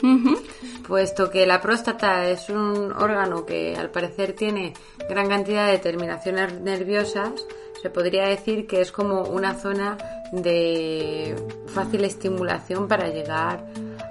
Puesto 0.87 1.29
que 1.29 1.47
la 1.47 1.61
próstata 1.61 2.29
es 2.29 2.49
un 2.49 2.93
órgano 2.93 3.45
que 3.45 3.77
al 3.77 3.91
parecer 3.91 4.33
tiene 4.33 4.73
gran 5.09 5.29
cantidad 5.29 5.67
de 5.67 5.79
terminaciones 5.79 6.61
nerviosas, 6.61 7.47
se 7.83 7.91
podría 7.91 8.25
decir 8.25 8.67
que 8.67 8.81
es 8.81 8.93
como 8.93 9.23
una 9.23 9.55
zona 9.55 9.99
de 10.33 11.35
fácil 11.67 12.05
estimulación 12.05 12.89
para 12.89 13.09
llegar 13.09 13.67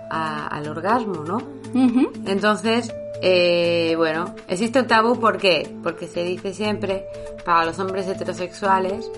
al 0.10 0.68
orgasmo, 0.68 1.24
¿no? 1.24 1.57
Entonces, 2.26 2.94
eh, 3.22 3.94
bueno, 3.98 4.36
existe 4.48 4.80
un 4.80 4.88
tabú, 4.88 5.20
¿por 5.20 5.38
qué? 5.38 5.76
Porque 5.84 6.08
se 6.08 6.24
dice 6.24 6.54
siempre 6.54 7.06
para 7.46 7.66
los 7.66 7.80
hombres 7.80 8.08
heterosexuales 8.08 9.10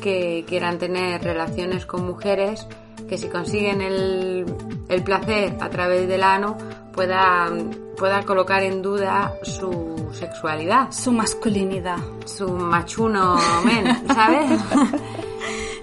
que 0.00 0.44
quieran 0.46 0.78
tener 0.78 1.22
relaciones 1.22 1.86
con 1.86 2.06
mujeres 2.06 2.66
que 3.08 3.18
si 3.18 3.28
consiguen 3.28 3.80
el, 3.80 4.46
el 4.88 5.02
placer 5.02 5.56
a 5.60 5.68
través 5.68 6.06
del 6.06 6.22
ano 6.22 6.56
pueda, 6.92 7.48
pueda 7.96 8.22
colocar 8.22 8.62
en 8.62 8.82
duda 8.82 9.34
su 9.42 10.10
sexualidad. 10.12 10.92
Su 10.92 11.12
masculinidad. 11.12 11.98
Su 12.24 12.48
machuno 12.48 13.36
men, 13.64 14.06
¿sabes? 14.14 14.60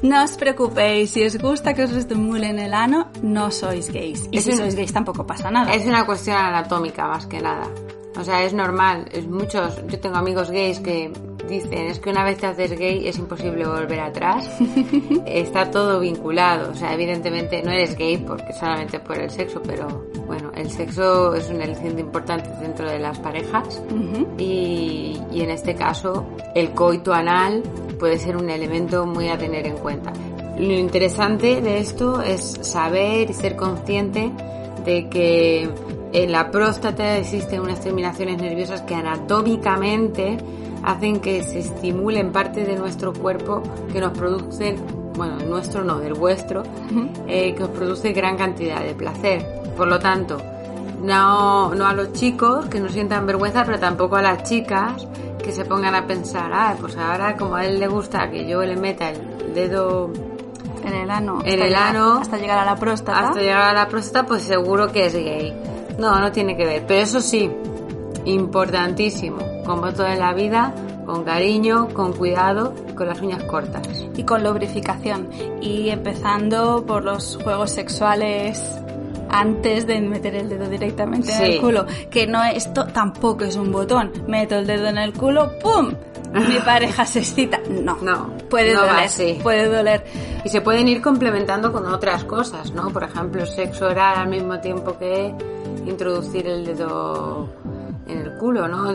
No 0.01 0.23
os 0.23 0.37
preocupéis, 0.37 1.11
si 1.11 1.25
os 1.25 1.37
gusta 1.37 1.73
que 1.73 1.83
os 1.83 1.91
estimulen 1.91 2.59
el 2.59 2.73
ano, 2.73 3.09
no 3.21 3.51
sois 3.51 3.89
gays. 3.89 4.27
Y 4.31 4.41
si 4.41 4.51
sois 4.53 4.75
gays 4.75 4.93
tampoco 4.93 5.25
pasa 5.25 5.49
nada. 5.49 5.73
Es 5.73 5.85
una 5.85 6.05
cuestión 6.05 6.37
anatómica 6.37 7.07
más 7.07 7.25
que 7.25 7.41
nada. 7.41 7.67
O 8.17 8.23
sea, 8.23 8.43
es 8.43 8.53
normal. 8.53 9.05
Es 9.11 9.27
muchos, 9.27 9.81
yo 9.87 9.99
tengo 9.99 10.17
amigos 10.17 10.49
gays 10.49 10.79
que 10.79 11.11
dicen 11.47 11.87
es 11.87 11.99
que 11.99 12.09
una 12.09 12.23
vez 12.23 12.37
te 12.37 12.47
haces 12.47 12.77
gay 12.77 13.07
es 13.07 13.17
imposible 13.17 13.65
volver 13.65 13.99
atrás. 13.99 14.49
Está 15.25 15.69
todo 15.71 15.99
vinculado. 15.99 16.71
O 16.71 16.75
sea, 16.75 16.93
evidentemente 16.93 17.61
no 17.63 17.71
eres 17.71 17.95
gay 17.95 18.17
porque 18.17 18.53
solamente 18.53 18.99
por 18.99 19.17
el 19.17 19.29
sexo, 19.29 19.61
pero 19.61 20.05
bueno, 20.25 20.51
el 20.55 20.69
sexo 20.69 21.33
es 21.35 21.49
un 21.49 21.61
elemento 21.61 21.99
importante 21.99 22.49
dentro 22.59 22.89
de 22.89 22.99
las 22.99 23.19
parejas. 23.19 23.81
y, 24.37 25.19
y 25.31 25.41
en 25.41 25.51
este 25.51 25.75
caso, 25.75 26.25
el 26.53 26.71
coito 26.71 27.13
anal 27.13 27.63
puede 27.97 28.17
ser 28.17 28.37
un 28.37 28.49
elemento 28.49 29.05
muy 29.05 29.29
a 29.29 29.37
tener 29.37 29.67
en 29.67 29.77
cuenta. 29.77 30.13
Lo 30.57 30.73
interesante 30.73 31.61
de 31.61 31.79
esto 31.79 32.21
es 32.21 32.57
saber 32.61 33.29
y 33.29 33.33
ser 33.33 33.55
consciente 33.55 34.31
de 34.85 35.09
que 35.09 35.69
en 36.13 36.31
la 36.31 36.49
próstata 36.49 37.17
existen 37.17 37.61
unas 37.61 37.81
terminaciones 37.81 38.41
nerviosas 38.41 38.81
que 38.81 38.95
anatómicamente 38.95 40.37
hacen 40.83 41.19
que 41.19 41.43
se 41.43 41.59
estimulen 41.59 42.31
parte 42.31 42.63
de 42.63 42.75
nuestro 42.75 43.13
cuerpo 43.13 43.61
que 43.91 43.99
nos 43.99 44.17
producen, 44.17 44.77
bueno, 45.15 45.37
nuestro 45.39 45.83
no, 45.83 45.99
del 45.99 46.13
vuestro, 46.13 46.63
eh, 47.27 47.53
que 47.53 47.63
os 47.63 47.69
produce 47.69 48.13
gran 48.13 48.37
cantidad 48.37 48.81
de 48.81 48.93
placer. 48.95 49.45
Por 49.75 49.87
lo 49.87 49.99
tanto, 49.99 50.37
no, 51.03 51.75
no 51.75 51.85
a 51.85 51.93
los 51.93 52.13
chicos 52.13 52.65
que 52.67 52.79
no 52.79 52.89
sientan 52.89 53.25
vergüenza, 53.25 53.63
pero 53.65 53.79
tampoco 53.79 54.15
a 54.15 54.21
las 54.21 54.43
chicas 54.43 55.07
que 55.47 55.53
se 55.53 55.63
pongan 55.63 55.95
a 55.95 56.05
pensar, 56.05 56.51
ah, 56.53 56.75
pues 56.77 56.97
ahora 56.97 57.37
como 57.37 57.55
a 57.55 57.65
él 57.65 57.79
le 57.79 57.87
gusta 57.87 58.29
que 58.29 58.45
yo 58.45 58.61
le 58.65 58.75
meta 58.75 59.11
el 59.11 59.53
dedo 59.53 60.11
en 60.83 60.93
el 60.93 61.09
ano, 61.09 61.39
en 61.45 61.61
el 61.61 61.73
ano 61.73 62.17
hasta 62.19 62.37
llegar 62.37 62.59
a 62.59 62.65
la 62.65 62.75
próstata, 62.75 63.29
hasta 63.29 63.39
llegar 63.39 63.69
a 63.69 63.73
la 63.73 63.87
próstata, 63.87 64.27
pues 64.27 64.41
seguro 64.41 64.91
que 64.91 65.05
es 65.05 65.13
gay. 65.13 65.57
No, 65.97 66.19
no 66.19 66.33
tiene 66.33 66.57
que 66.57 66.65
ver. 66.65 66.83
Pero 66.85 67.01
eso 67.01 67.21
sí, 67.21 67.49
importantísimo, 68.25 69.37
como 69.65 69.93
todo 69.93 70.07
en 70.07 70.19
la 70.19 70.33
vida, 70.33 70.75
con 71.05 71.23
cariño, 71.23 71.87
con 71.93 72.11
cuidado, 72.11 72.73
con 72.93 73.07
las 73.07 73.21
uñas 73.21 73.43
cortas. 73.43 73.87
Y 74.17 74.23
con 74.23 74.43
lubrificación. 74.43 75.29
Y 75.61 75.91
empezando 75.91 76.85
por 76.85 77.05
los 77.05 77.39
juegos 77.41 77.71
sexuales 77.71 78.81
antes 79.29 79.87
de 79.87 79.99
meter 80.01 80.35
el 80.35 80.49
dedo 80.49 80.69
directamente 80.69 81.33
en 81.33 81.43
el 81.43 81.61
culo. 81.61 81.85
Que 82.09 82.27
no 82.27 82.43
esto 82.43 82.85
tampoco 82.87 83.43
es 83.45 83.55
un 83.55 83.71
botón. 83.71 84.11
Meto 84.27 84.55
el 84.55 84.67
dedo 84.67 84.87
en 84.87 84.97
el 84.97 85.13
culo, 85.13 85.51
¡pum! 85.59 85.93
Mi 86.33 86.59
pareja 86.65 87.05
se 87.05 87.19
excita. 87.19 87.59
No. 87.69 87.97
No. 88.01 88.33
Puede 88.49 88.73
no 88.73 88.81
doler. 88.81 89.05
así. 89.05 89.39
Puede 89.41 89.67
doler. 89.67 90.05
Y 90.43 90.49
se 90.49 90.61
pueden 90.61 90.87
ir 90.87 91.01
complementando 91.01 91.71
con 91.71 91.85
otras 91.85 92.23
cosas, 92.23 92.71
¿no? 92.71 92.89
Por 92.91 93.03
ejemplo, 93.03 93.45
sexo 93.45 93.87
oral 93.87 94.17
al 94.17 94.27
mismo 94.27 94.59
tiempo 94.59 94.97
que 94.97 95.33
introducir 95.85 96.47
el 96.47 96.65
dedo 96.65 97.49
en 98.07 98.19
el 98.19 98.37
culo, 98.37 98.67
¿no? 98.67 98.93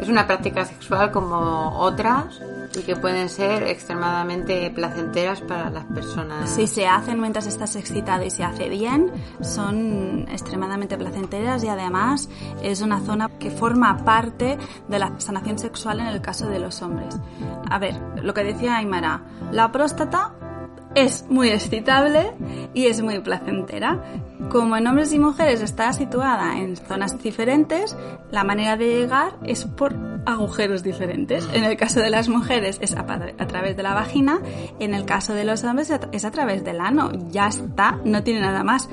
Es 0.00 0.08
una 0.08 0.26
práctica 0.26 0.64
sexual 0.64 1.10
como 1.10 1.78
otras 1.78 2.40
y 2.74 2.82
que 2.82 2.96
pueden 2.96 3.28
ser 3.28 3.64
extremadamente 3.64 4.70
placenteras 4.70 5.40
para 5.42 5.70
las 5.70 5.84
personas. 5.84 6.48
Si 6.50 6.66
se 6.66 6.86
hacen 6.86 7.20
mientras 7.20 7.46
estás 7.46 7.76
excitado 7.76 8.24
y 8.24 8.30
se 8.30 8.44
hace 8.44 8.68
bien, 8.68 9.10
son 9.42 10.26
extremadamente 10.30 10.96
placenteras 10.96 11.62
y 11.64 11.68
además 11.68 12.28
es 12.62 12.80
una 12.80 13.00
zona 13.00 13.28
que 13.38 13.50
forma 13.50 14.04
parte 14.04 14.58
de 14.88 14.98
la 14.98 15.12
sanación 15.18 15.58
sexual 15.58 16.00
en 16.00 16.06
el 16.06 16.20
caso 16.20 16.48
de 16.48 16.58
los 16.58 16.80
hombres. 16.82 17.18
A 17.70 17.78
ver, 17.78 18.00
lo 18.22 18.32
que 18.34 18.44
decía 18.44 18.76
Aymara, 18.76 19.22
la 19.50 19.70
próstata 19.70 20.32
es 20.94 21.26
muy 21.28 21.48
excitable 21.50 22.32
y 22.74 22.86
es 22.86 23.02
muy 23.02 23.18
placentera. 23.20 24.02
Como 24.50 24.76
en 24.76 24.86
hombres 24.86 25.12
y 25.12 25.18
mujeres 25.18 25.62
está 25.62 25.92
situada 25.92 26.58
en 26.58 26.76
zonas 26.76 27.20
diferentes, 27.22 27.96
la 28.30 28.44
manera 28.44 28.76
de 28.76 29.00
llegar 29.00 29.34
es 29.44 29.64
por 29.64 29.94
agujeros 30.26 30.82
diferentes. 30.82 31.48
En 31.52 31.64
el 31.64 31.76
caso 31.76 32.00
de 32.00 32.10
las 32.10 32.28
mujeres 32.28 32.78
es 32.80 32.94
a, 32.94 33.06
través 33.06 33.76
de 33.76 33.82
la 33.82 33.94
vagina, 33.94 34.40
en 34.78 34.94
el 34.94 35.04
caso 35.04 35.34
de 35.34 35.44
los 35.44 35.64
hombres 35.64 35.92
es 36.12 36.24
a 36.24 36.30
través 36.30 36.64
del 36.64 36.80
ano. 36.80 37.10
Ya 37.30 37.48
está, 37.48 37.98
no 38.04 38.22
tiene 38.22 38.40
nada 38.40 38.62
más. 38.62 38.88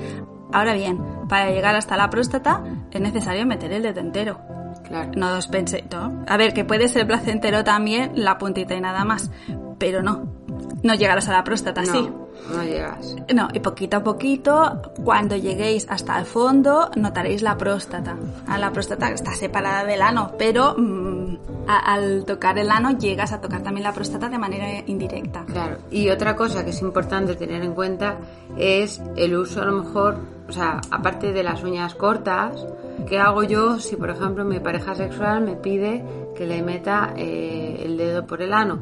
Ahora 0.52 0.74
bien, 0.74 0.98
para 1.28 1.50
llegar 1.50 1.74
hasta 1.74 1.96
la 1.96 2.10
próstata 2.10 2.62
es 2.90 3.00
necesario 3.00 3.46
meter 3.46 3.72
el 3.72 3.82
dedo 3.82 4.00
entero. 4.00 4.40
Claro. 4.84 5.12
No 5.14 5.36
os 5.36 5.46
penséis, 5.46 5.84
¿no? 5.92 6.24
A 6.26 6.36
ver, 6.36 6.52
que 6.52 6.64
puede 6.64 6.88
ser 6.88 7.06
placentero 7.06 7.62
también 7.62 8.12
la 8.14 8.38
puntita 8.38 8.74
y 8.74 8.80
nada 8.80 9.04
más, 9.04 9.30
pero 9.78 10.02
no 10.02 10.39
no 10.82 10.94
llegarás 10.94 11.28
a 11.28 11.32
la 11.32 11.44
próstata, 11.44 11.82
No. 11.82 11.92
sí. 11.92 12.10
no 12.54 12.62
llegas. 12.64 13.16
No, 13.34 13.48
y 13.52 13.60
poquito 13.60 13.98
a 13.98 14.02
poquito, 14.02 14.80
cuando 15.04 15.36
lleguéis 15.36 15.86
hasta 15.90 16.18
el 16.18 16.24
fondo, 16.24 16.90
notaréis 16.96 17.42
la 17.42 17.56
próstata. 17.56 18.16
Ah, 18.46 18.58
La 18.58 18.70
próstata 18.72 19.10
está 19.10 19.34
separada 19.34 19.84
del 19.84 20.00
ano, 20.02 20.32
pero 20.38 20.74
mm, 20.76 21.36
a- 21.68 21.92
al 21.94 22.24
tocar 22.24 22.58
el 22.58 22.70
ano 22.70 22.92
llegas 22.98 23.32
a 23.32 23.40
tocar 23.40 23.62
también 23.62 23.84
la 23.84 23.92
próstata 23.92 24.28
de 24.28 24.38
manera 24.38 24.82
indirecta. 24.86 25.44
Claro. 25.46 25.76
Y 25.90 26.08
otra 26.08 26.34
cosa 26.34 26.64
que 26.64 26.70
es 26.70 26.80
importante 26.80 27.34
tener 27.36 27.62
en 27.62 27.74
cuenta 27.74 28.16
es 28.56 29.00
el 29.16 29.36
uso 29.36 29.60
a 29.62 29.66
lo 29.66 29.82
mejor, 29.82 30.16
o 30.48 30.52
sea, 30.52 30.80
aparte 30.90 31.32
de 31.32 31.42
las 31.42 31.62
uñas 31.62 31.94
cortas, 31.94 32.66
¿qué 33.06 33.18
hago 33.18 33.42
yo 33.44 33.78
si 33.78 33.96
por 33.96 34.10
ejemplo 34.10 34.44
mi 34.44 34.60
pareja 34.60 34.94
sexual 34.94 35.42
me 35.42 35.56
pide 35.56 36.02
que 36.34 36.46
le 36.46 36.62
meta 36.62 37.12
eh, 37.16 37.82
el 37.84 37.96
dedo 37.98 38.26
por 38.26 38.40
el 38.42 38.52
ano? 38.54 38.80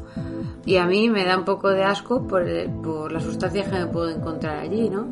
Y 0.69 0.77
a 0.77 0.85
mí 0.85 1.09
me 1.09 1.25
da 1.25 1.39
un 1.39 1.45
poco 1.47 1.71
de 1.71 1.83
asco 1.83 2.27
por, 2.27 2.43
el- 2.47 2.69
por 2.69 3.11
las 3.11 3.23
sustancias 3.23 3.69
que 3.69 3.79
me 3.79 3.87
puedo 3.87 4.11
encontrar 4.11 4.59
allí, 4.59 4.91
¿no? 4.91 5.07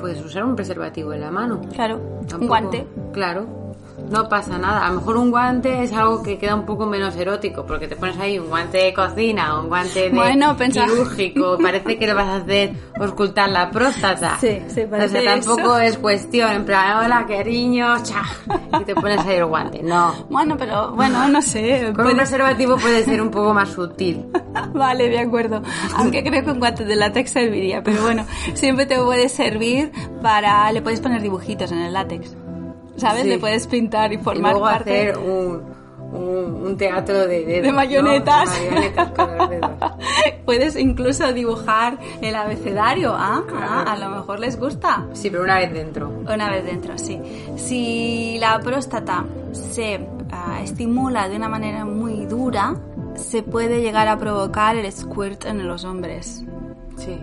Puedes 0.00 0.20
usar 0.24 0.44
un 0.44 0.56
preservativo 0.56 1.12
en 1.12 1.20
la 1.20 1.30
mano. 1.30 1.60
Claro, 1.72 2.00
un 2.40 2.46
guante. 2.48 2.84
Claro. 3.12 3.46
No 4.10 4.28
pasa 4.28 4.56
nada. 4.58 4.86
A 4.86 4.88
lo 4.90 5.00
mejor 5.00 5.16
un 5.18 5.30
guante 5.30 5.82
es 5.82 5.92
algo 5.92 6.22
que 6.22 6.38
queda 6.38 6.54
un 6.54 6.64
poco 6.64 6.86
menos 6.86 7.14
erótico, 7.16 7.64
porque 7.66 7.88
te 7.88 7.96
pones 7.96 8.18
ahí 8.18 8.38
un 8.38 8.48
guante 8.48 8.78
de 8.78 8.94
cocina, 8.94 9.60
un 9.60 9.68
guante 9.68 10.04
de 10.04 10.10
Bueno, 10.10 10.56
quirúrgico, 10.56 11.58
parece 11.60 11.98
que 11.98 12.06
le 12.06 12.14
vas 12.14 12.26
a 12.28 12.36
hacer 12.36 12.72
ocultar 12.98 13.48
la 13.50 13.70
próstata. 13.70 14.36
Sí, 14.40 14.60
sí, 14.68 14.82
parece 14.90 15.18
O 15.18 15.22
sea, 15.22 15.34
tampoco 15.34 15.76
eso. 15.78 15.80
es 15.80 15.98
cuestión, 15.98 16.52
en 16.52 16.64
plan, 16.64 17.04
hola, 17.04 17.26
cariño, 17.26 18.02
cha, 18.02 18.22
y 18.80 18.84
te 18.84 18.94
pones 18.94 19.18
ahí 19.26 19.36
el 19.36 19.44
guante. 19.46 19.82
No. 19.82 20.14
Bueno, 20.30 20.56
pero 20.58 20.92
bueno, 20.92 21.28
no 21.28 21.42
sé. 21.42 21.80
Con 21.80 21.88
un 21.88 21.94
puede- 21.94 22.16
preservativo 22.16 22.76
puede 22.76 23.04
ser 23.04 23.20
un 23.20 23.30
poco 23.30 23.52
más 23.54 23.68
sutil. 23.70 24.24
Vale, 24.72 25.08
de 25.08 25.18
acuerdo. 25.18 25.62
Aunque 25.96 26.24
creo 26.24 26.44
que 26.44 26.50
un 26.50 26.58
guante 26.58 26.84
de 26.84 26.96
látex 26.96 27.30
serviría, 27.30 27.82
pero 27.82 28.02
bueno, 28.02 28.24
siempre 28.54 28.86
te 28.86 28.98
puede 28.98 29.28
servir 29.28 29.92
para... 30.22 30.70
Le 30.72 30.82
puedes 30.82 31.00
poner 31.00 31.20
dibujitos 31.22 31.70
en 31.72 31.78
el 31.78 31.92
látex, 31.92 32.34
¿sabes? 32.98 33.22
Sí. 33.22 33.28
Le 33.28 33.38
puedes 33.38 33.66
pintar 33.66 34.12
y 34.12 34.16
Y 34.16 34.18
formar 34.18 34.52
luego 34.52 34.66
parte... 34.66 35.10
hacer 35.10 35.18
un, 35.18 35.62
un, 36.12 36.62
un 36.66 36.76
teatro 36.76 37.26
de 37.26 37.44
dedos. 37.44 37.62
De 37.62 37.72
¿no? 37.72 39.14
con 39.14 39.38
los 39.38 39.50
dedos. 39.50 39.70
Puedes 40.44 40.76
incluso 40.76 41.32
dibujar 41.32 41.98
el 42.22 42.34
abecedario, 42.34 43.14
¿ah? 43.14 43.42
Ah, 43.54 43.84
a 43.86 43.96
lo 43.96 44.08
mejor 44.10 44.40
les 44.40 44.58
gusta. 44.58 45.06
Sí, 45.12 45.30
pero 45.30 45.42
una 45.44 45.58
vez 45.58 45.72
dentro. 45.72 46.08
Una 46.08 46.50
vez 46.50 46.64
dentro, 46.64 46.96
sí. 46.98 47.20
Si 47.56 48.38
la 48.38 48.58
próstata 48.60 49.24
se 49.52 50.00
ah, 50.32 50.60
estimula 50.62 51.28
de 51.28 51.36
una 51.36 51.48
manera 51.48 51.84
muy 51.84 52.24
dura, 52.26 52.74
se 53.14 53.42
puede 53.42 53.82
llegar 53.82 54.08
a 54.08 54.16
provocar 54.18 54.76
el 54.76 54.90
squirt 54.90 55.44
en 55.44 55.66
los 55.66 55.84
hombres. 55.84 56.44
Sí. 56.98 57.18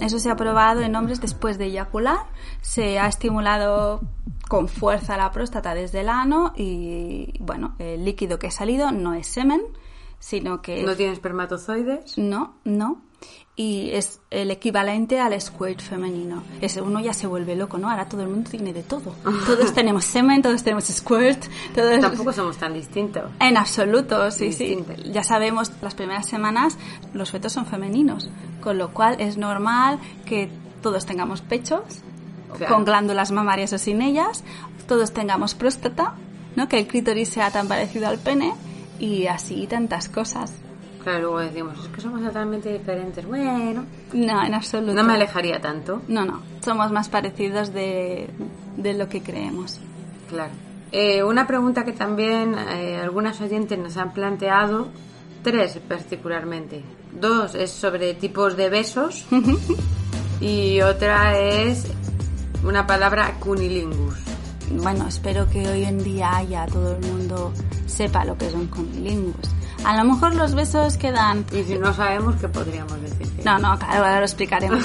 Eso 0.00 0.18
se 0.18 0.30
ha 0.30 0.36
probado 0.36 0.80
en 0.80 0.96
hombres 0.96 1.20
después 1.20 1.58
de 1.58 1.66
eyacular. 1.66 2.18
Se 2.60 2.98
ha 2.98 3.06
estimulado 3.06 4.00
con 4.48 4.68
fuerza 4.68 5.16
la 5.16 5.30
próstata 5.30 5.74
desde 5.74 6.00
el 6.00 6.08
ano 6.08 6.52
y, 6.56 7.34
bueno, 7.40 7.74
el 7.78 8.04
líquido 8.04 8.38
que 8.38 8.46
ha 8.46 8.50
salido 8.50 8.90
no 8.90 9.14
es 9.14 9.26
semen, 9.26 9.62
sino 10.18 10.62
que... 10.62 10.82
¿No 10.82 10.96
tiene 10.96 11.12
espermatozoides? 11.12 12.16
No, 12.18 12.54
no. 12.64 13.02
Y 13.60 13.90
es 13.90 14.20
el 14.30 14.52
equivalente 14.52 15.18
al 15.18 15.38
squirt 15.40 15.80
femenino. 15.80 16.44
Es, 16.60 16.76
uno 16.76 17.00
ya 17.00 17.12
se 17.12 17.26
vuelve 17.26 17.56
loco, 17.56 17.76
¿no? 17.76 17.90
Ahora 17.90 18.08
todo 18.08 18.22
el 18.22 18.28
mundo 18.28 18.48
tiene 18.48 18.72
de 18.72 18.84
todo. 18.84 19.16
Todos 19.46 19.74
tenemos 19.74 20.04
semen, 20.04 20.42
todos 20.42 20.62
tenemos 20.62 20.84
squirt, 20.84 21.44
todos... 21.74 22.00
Tampoco 22.00 22.32
somos 22.32 22.56
tan 22.56 22.72
distintos. 22.72 23.24
En 23.40 23.56
absoluto, 23.56 24.30
sí, 24.30 24.52
sí. 24.52 24.78
Ya 25.12 25.24
sabemos, 25.24 25.72
las 25.82 25.96
primeras 25.96 26.26
semanas 26.28 26.78
los 27.12 27.32
fetos 27.32 27.52
son 27.52 27.66
femeninos, 27.66 28.30
con 28.60 28.78
lo 28.78 28.92
cual 28.94 29.20
es 29.20 29.36
normal 29.36 29.98
que 30.24 30.48
todos 30.80 31.04
tengamos 31.04 31.40
pechos, 31.40 31.82
Claro. 32.56 32.76
con 32.76 32.84
glándulas 32.84 33.32
mamarias 33.32 33.72
o 33.72 33.78
sin 33.78 34.00
ellas, 34.02 34.44
todos 34.86 35.12
tengamos 35.12 35.54
próstata, 35.54 36.14
¿no? 36.54 36.68
Que 36.68 36.78
el 36.78 36.86
clítoris 36.86 37.28
sea 37.28 37.50
tan 37.50 37.66
parecido 37.66 38.06
al 38.06 38.18
pene 38.18 38.54
y 39.00 39.26
así 39.26 39.66
tantas 39.66 40.08
cosas. 40.08 40.52
Claro, 41.08 41.22
luego 41.22 41.38
decimos, 41.40 41.78
es 41.82 41.88
que 41.88 42.00
somos 42.02 42.22
totalmente 42.22 42.70
diferentes. 42.70 43.24
Bueno, 43.26 43.84
No, 44.12 44.44
en 44.44 44.52
absoluto. 44.54 44.92
no 44.92 45.04
me 45.04 45.14
alejaría 45.14 45.58
tanto. 45.60 46.02
No, 46.06 46.24
no, 46.26 46.42
somos 46.62 46.92
más 46.92 47.08
parecidos 47.08 47.72
de, 47.72 48.28
de 48.76 48.92
lo 48.94 49.08
que 49.08 49.22
creemos. 49.22 49.80
Claro. 50.28 50.52
Eh, 50.92 51.22
una 51.22 51.46
pregunta 51.46 51.84
que 51.84 51.92
también 51.92 52.54
eh, 52.54 52.98
algunas 53.02 53.40
oyentes 53.40 53.78
nos 53.78 53.96
han 53.96 54.12
planteado, 54.12 54.88
tres 55.42 55.78
particularmente. 55.88 56.82
Dos 57.18 57.54
es 57.54 57.70
sobre 57.70 58.12
tipos 58.14 58.56
de 58.56 58.68
besos 58.68 59.24
y 60.40 60.80
otra 60.82 61.38
es 61.38 61.84
una 62.64 62.86
palabra 62.86 63.34
cunilingus. 63.40 64.14
Bueno, 64.72 65.08
espero 65.08 65.48
que 65.48 65.66
hoy 65.66 65.84
en 65.84 66.04
día 66.04 66.42
ya 66.42 66.66
todo 66.66 66.96
el 66.96 67.06
mundo 67.06 67.52
sepa 67.86 68.24
lo 68.26 68.36
que 68.36 68.50
son 68.50 68.66
cunilingus. 68.66 69.48
A 69.84 69.96
lo 69.96 70.04
mejor 70.04 70.34
los 70.34 70.54
besos 70.54 70.96
quedan... 70.96 71.44
Y 71.52 71.62
si 71.62 71.78
no 71.78 71.94
sabemos, 71.94 72.36
¿qué 72.36 72.48
podríamos 72.48 73.00
decir? 73.00 73.28
No, 73.44 73.58
no, 73.58 73.78
claro, 73.78 74.04
ahora 74.04 74.18
lo 74.18 74.24
explicaremos. 74.24 74.84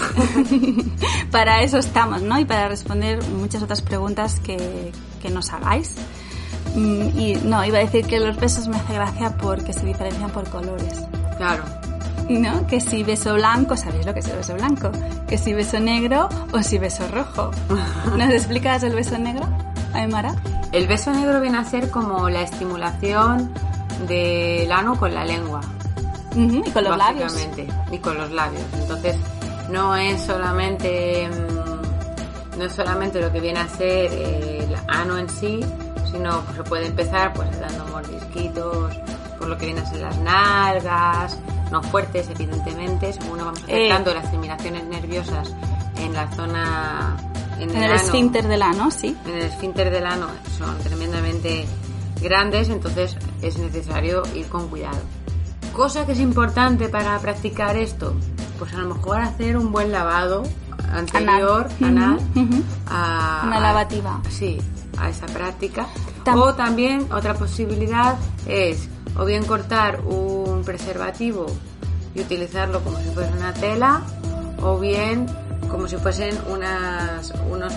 para 1.31 1.61
eso 1.61 1.77
estamos, 1.77 2.21
¿no? 2.21 2.39
Y 2.39 2.45
para 2.45 2.67
responder 2.67 3.21
muchas 3.29 3.63
otras 3.63 3.81
preguntas 3.81 4.39
que, 4.39 4.91
que 5.21 5.29
nos 5.29 5.51
hagáis. 5.51 5.95
Mm, 6.75 7.19
Y 7.19 7.35
no, 7.43 7.63
iba 7.65 7.79
a 7.79 7.81
decir 7.81 8.05
que 8.05 8.19
los 8.19 8.37
besos 8.37 8.67
me 8.67 8.77
hace 8.77 8.93
gracia 8.93 9.35
porque 9.37 9.73
se 9.73 9.85
diferencian 9.85 10.29
por 10.29 10.47
colores. 10.49 11.01
Claro. 11.37 11.63
¿No? 12.29 12.65
Que 12.67 12.79
si 12.79 13.03
beso 13.03 13.33
blanco, 13.33 13.75
¿sabéis 13.75 14.05
lo 14.05 14.13
que 14.13 14.21
es 14.21 14.27
el 14.27 14.37
beso 14.37 14.53
blanco? 14.53 14.91
Que 15.27 15.37
si 15.37 15.53
beso 15.53 15.79
negro 15.79 16.29
o 16.53 16.63
si 16.63 16.77
beso 16.77 17.05
rojo. 17.09 17.51
¿Nos 18.17 18.29
explicas 18.29 18.81
el 18.83 18.93
beso 18.95 19.17
negro, 19.17 19.45
Aymara? 19.93 20.33
El 20.71 20.87
beso 20.87 21.11
negro 21.11 21.41
viene 21.41 21.57
a 21.57 21.65
ser 21.65 21.89
como 21.89 22.29
la 22.29 22.41
estimulación 22.41 23.51
del 24.07 24.71
ano 24.71 24.97
con 24.97 25.13
la 25.13 25.25
lengua. 25.25 25.61
Ujú, 26.35 26.63
Y 26.65 26.71
con 26.71 26.83
los 26.83 26.97
labios. 26.97 27.47
y 27.91 27.97
con 27.99 28.17
los 28.17 28.31
labios. 28.31 28.63
Entonces, 28.73 29.15
no 29.69 29.95
es 29.95 30.21
solamente 30.21 31.29
mm, 31.29 32.57
no 32.59 32.65
es 32.65 32.73
solamente 32.73 33.19
lo 33.21 33.31
que 33.31 33.39
viene 33.39 33.59
a 33.59 33.67
ser 33.67 34.11
eh, 34.13 34.63
el 34.67 34.75
ano 34.87 35.17
en 35.17 35.27
sí, 35.29 35.59
sino 36.11 36.43
se 36.55 36.63
puede 36.63 36.85
empezar 36.87 37.33
pues 37.33 37.49
dando 37.59 37.85
mordisquitos 37.87 38.93
por 39.39 39.47
lo 39.47 39.57
que 39.57 39.65
viene 39.65 39.81
a 39.81 39.85
ser 39.85 39.99
las 40.01 40.17
nalgas, 40.19 41.37
no 41.71 41.81
fuertes 41.81 42.29
evidentemente, 42.29 43.11
según 43.13 43.39
vamos 43.39 43.59
Eh. 43.67 43.87
acercando 43.87 44.13
las 44.13 44.29
terminaciones 44.29 44.83
nerviosas 44.85 45.51
en 45.97 46.13
la 46.13 46.29
zona 46.35 47.15
en, 47.59 47.69
En 47.71 47.77
el 47.77 47.83
ano, 47.91 47.95
esfínter 47.95 48.47
del 48.47 48.61
ano, 48.61 48.91
sí. 48.91 49.17
en 49.25 49.33
el 49.35 49.41
esfínter 49.43 49.89
del 49.91 50.05
ano 50.05 50.27
son 50.57 50.77
tremendamente 50.79 51.65
grandes, 52.21 52.69
entonces 52.69 53.15
es 53.41 53.57
necesario 53.57 54.23
ir 54.35 54.47
con 54.47 54.67
cuidado. 54.69 54.99
Cosa 55.73 56.05
que 56.05 56.11
es 56.11 56.19
importante 56.19 56.87
para 56.89 57.17
practicar 57.19 57.75
esto, 57.77 58.13
pues 58.59 58.73
a 58.73 58.77
lo 58.77 58.93
mejor 58.95 59.19
hacer 59.21 59.57
un 59.57 59.71
buen 59.71 59.91
lavado 59.91 60.43
anterior, 60.91 61.67
Anal. 61.81 62.19
a, 62.87 63.43
Una 63.47 63.59
lavativa. 63.59 64.21
Sí, 64.29 64.59
a 64.97 65.09
esa 65.09 65.25
práctica. 65.25 65.87
Tam- 66.23 66.39
o 66.39 66.53
también 66.53 67.07
otra 67.11 67.33
posibilidad 67.33 68.15
es 68.45 68.87
o 69.17 69.25
bien 69.25 69.45
cortar 69.45 70.01
un 70.01 70.63
preservativo 70.63 71.47
y 72.15 72.21
utilizarlo 72.21 72.81
como 72.83 72.97
si 72.99 73.09
fuese 73.09 73.31
una 73.33 73.53
tela, 73.53 74.01
o 74.61 74.77
bien 74.79 75.25
como 75.69 75.87
si 75.87 75.97
fuesen 75.97 76.37
unas, 76.51 77.33
unos, 77.49 77.73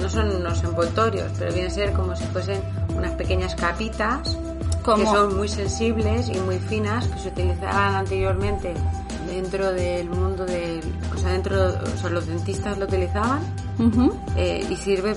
no 0.00 0.08
son 0.10 0.30
unos 0.36 0.62
envoltorios, 0.62 1.32
pero 1.38 1.52
viene 1.52 1.68
a 1.68 1.70
ser 1.70 1.92
como 1.94 2.14
si 2.14 2.24
fuesen 2.26 2.60
unas 2.98 3.12
pequeñas 3.12 3.54
capitas 3.54 4.36
que 4.84 5.06
son 5.06 5.36
muy 5.36 5.48
sensibles 5.48 6.28
y 6.28 6.38
muy 6.40 6.58
finas 6.58 7.06
que 7.08 7.18
se 7.18 7.28
utilizaban 7.28 7.94
anteriormente 7.94 8.74
dentro 9.26 9.72
del 9.72 10.08
mundo 10.08 10.46
del, 10.46 10.80
o 11.14 11.18
sea, 11.18 11.32
dentro, 11.32 11.56
o 11.56 11.98
sea, 12.00 12.10
los 12.10 12.26
dentistas 12.26 12.78
lo 12.78 12.86
utilizaban 12.86 13.40
Eh, 14.36 14.66
y 14.68 14.74
sirve 14.76 15.14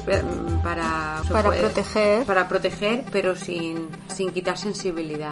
para 0.64 1.22
Para 1.32 1.50
proteger. 1.52 2.26
para 2.26 2.48
proteger 2.48 3.04
pero 3.12 3.36
sin, 3.36 3.88
sin 4.08 4.32
quitar 4.32 4.58
sensibilidad 4.58 5.32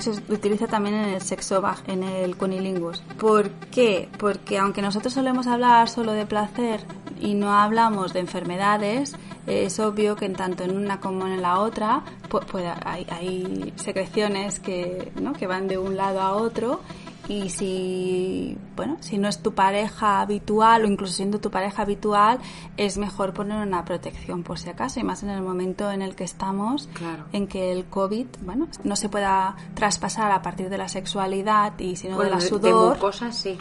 se 0.00 0.10
utiliza 0.32 0.66
también 0.68 0.94
en 0.94 1.08
el 1.14 1.20
sexo 1.20 1.62
en 1.86 2.02
el 2.04 2.36
cunilingus. 2.36 3.02
¿Por 3.18 3.50
qué? 3.72 4.08
Porque 4.18 4.58
aunque 4.58 4.80
nosotros 4.82 5.12
solemos 5.12 5.46
hablar 5.46 5.88
solo 5.88 6.12
de 6.12 6.24
placer 6.26 6.80
y 7.20 7.34
no 7.34 7.52
hablamos 7.52 8.12
de 8.12 8.20
enfermedades, 8.20 9.16
es 9.46 9.80
obvio 9.80 10.14
que 10.14 10.26
en 10.26 10.34
tanto 10.34 10.62
en 10.62 10.76
una 10.76 11.00
como 11.00 11.26
en 11.26 11.40
la 11.42 11.58
otra 11.58 12.02
pu- 12.30 12.44
puede- 12.44 12.72
hay, 12.84 13.06
hay 13.10 13.72
secreciones 13.76 14.60
que, 14.60 15.10
¿no? 15.20 15.32
que 15.32 15.46
van 15.46 15.66
de 15.68 15.78
un 15.78 15.96
lado 15.96 16.20
a 16.20 16.32
otro 16.32 16.80
y 17.28 17.50
si 17.50 18.56
bueno 18.74 18.96
si 19.00 19.18
no 19.18 19.28
es 19.28 19.42
tu 19.42 19.52
pareja 19.52 20.20
habitual 20.20 20.84
o 20.84 20.86
incluso 20.86 21.12
siendo 21.12 21.38
tu 21.40 21.50
pareja 21.50 21.82
habitual 21.82 22.38
es 22.76 22.96
mejor 22.96 23.34
poner 23.34 23.66
una 23.66 23.84
protección 23.84 24.42
por 24.42 24.58
si 24.58 24.70
acaso 24.70 24.98
y 24.98 25.04
más 25.04 25.22
en 25.22 25.30
el 25.30 25.42
momento 25.42 25.90
en 25.90 26.00
el 26.02 26.16
que 26.16 26.24
estamos 26.24 26.88
Claro. 26.94 27.24
en 27.32 27.46
que 27.46 27.72
el 27.72 27.84
COVID, 27.86 28.26
bueno, 28.42 28.68
no 28.84 28.96
se 28.96 29.08
pueda 29.08 29.56
traspasar 29.74 30.32
a 30.32 30.40
partir 30.42 30.70
de 30.70 30.78
la 30.78 30.88
sexualidad 30.88 31.78
y 31.78 31.96
sino 31.96 32.16
Bueno, 32.16 32.30
de 32.30 32.36
la 32.36 32.38
de- 32.38 32.44
de 32.44 32.48
sudor, 32.48 32.94
mucosas 32.94 33.36
sí. 33.36 33.58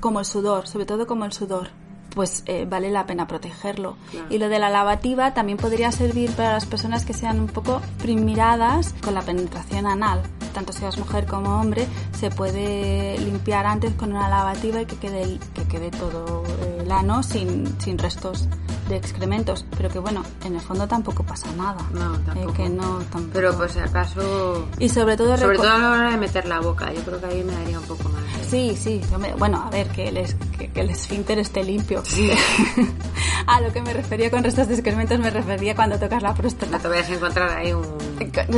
Como 0.00 0.20
el 0.20 0.26
sudor, 0.26 0.66
sobre 0.66 0.86
todo 0.86 1.06
como 1.06 1.24
el 1.24 1.32
sudor 1.32 1.68
pues 2.14 2.42
eh, 2.46 2.66
vale 2.68 2.90
la 2.90 3.06
pena 3.06 3.26
protegerlo. 3.26 3.96
Y 4.30 4.38
lo 4.38 4.48
de 4.48 4.58
la 4.58 4.70
lavativa 4.70 5.34
también 5.34 5.58
podría 5.58 5.90
servir 5.92 6.30
para 6.32 6.52
las 6.52 6.66
personas 6.66 7.04
que 7.04 7.12
sean 7.12 7.40
un 7.40 7.48
poco 7.48 7.80
primiradas 7.98 8.94
con 9.02 9.14
la 9.14 9.22
penetración 9.22 9.86
anal. 9.86 10.22
Tanto 10.52 10.72
seas 10.72 10.98
mujer 10.98 11.26
como 11.26 11.60
hombre, 11.60 11.86
se 12.12 12.30
puede 12.30 13.18
limpiar 13.18 13.66
antes 13.66 13.92
con 13.94 14.12
una 14.12 14.28
lavativa 14.28 14.80
y 14.82 14.86
que 14.86 14.96
quede, 14.96 15.38
que 15.54 15.64
quede 15.64 15.90
todo 15.90 16.44
el 16.80 16.90
ano 16.92 17.22
sin, 17.22 17.80
sin 17.80 17.98
restos 17.98 18.48
de 18.88 18.96
excrementos, 18.96 19.64
pero 19.76 19.88
que 19.88 19.98
bueno, 19.98 20.22
en 20.44 20.54
el 20.56 20.60
fondo 20.60 20.86
tampoco 20.86 21.22
pasa 21.22 21.48
nada. 21.56 21.82
No, 21.92 22.14
Eh, 22.14 22.18
tampoco. 22.26 22.52
que 22.54 22.68
no, 22.68 22.98
tampoco. 23.10 23.30
Pero 23.32 23.56
pues 23.56 23.72
si 23.72 23.78
acaso... 23.80 24.68
y 24.78 24.88
sobre 24.88 25.16
todo 25.16 25.36
Sobre 25.36 25.56
todo 25.58 25.70
a 25.70 25.78
la 25.78 25.90
hora 25.90 26.10
de 26.10 26.16
meter 26.18 26.46
la 26.46 26.60
boca, 26.60 26.92
yo 26.92 27.02
creo 27.02 27.20
que 27.20 27.26
ahí 27.26 27.42
me 27.44 27.52
daría 27.52 27.78
un 27.78 27.86
poco 27.86 28.08
más. 28.10 28.22
Sí, 28.48 28.76
sí, 28.78 29.00
bueno, 29.38 29.62
a 29.66 29.70
ver, 29.70 29.88
que 29.88 30.08
el, 30.08 30.16
es- 30.18 30.36
que, 30.58 30.68
que 30.70 30.80
el 30.82 30.90
esfínter 30.90 31.38
esté 31.38 31.64
limpio. 31.64 32.02
Sí. 32.04 32.30
a 33.46 33.60
lo 33.60 33.72
que 33.72 33.82
me 33.82 33.92
refería 33.92 34.30
con 34.30 34.44
restos 34.44 34.68
de 34.68 34.74
excrementos 34.74 35.18
me 35.18 35.30
refería 35.30 35.74
cuando 35.74 35.98
tocas 35.98 36.22
la 36.22 36.34
próstata. 36.34 36.72
No 36.76 36.80
te 36.80 36.88
vayas 36.88 37.10
a 37.10 37.14
encontrar 37.14 37.50
ahí 37.58 37.72
un... 37.72 37.84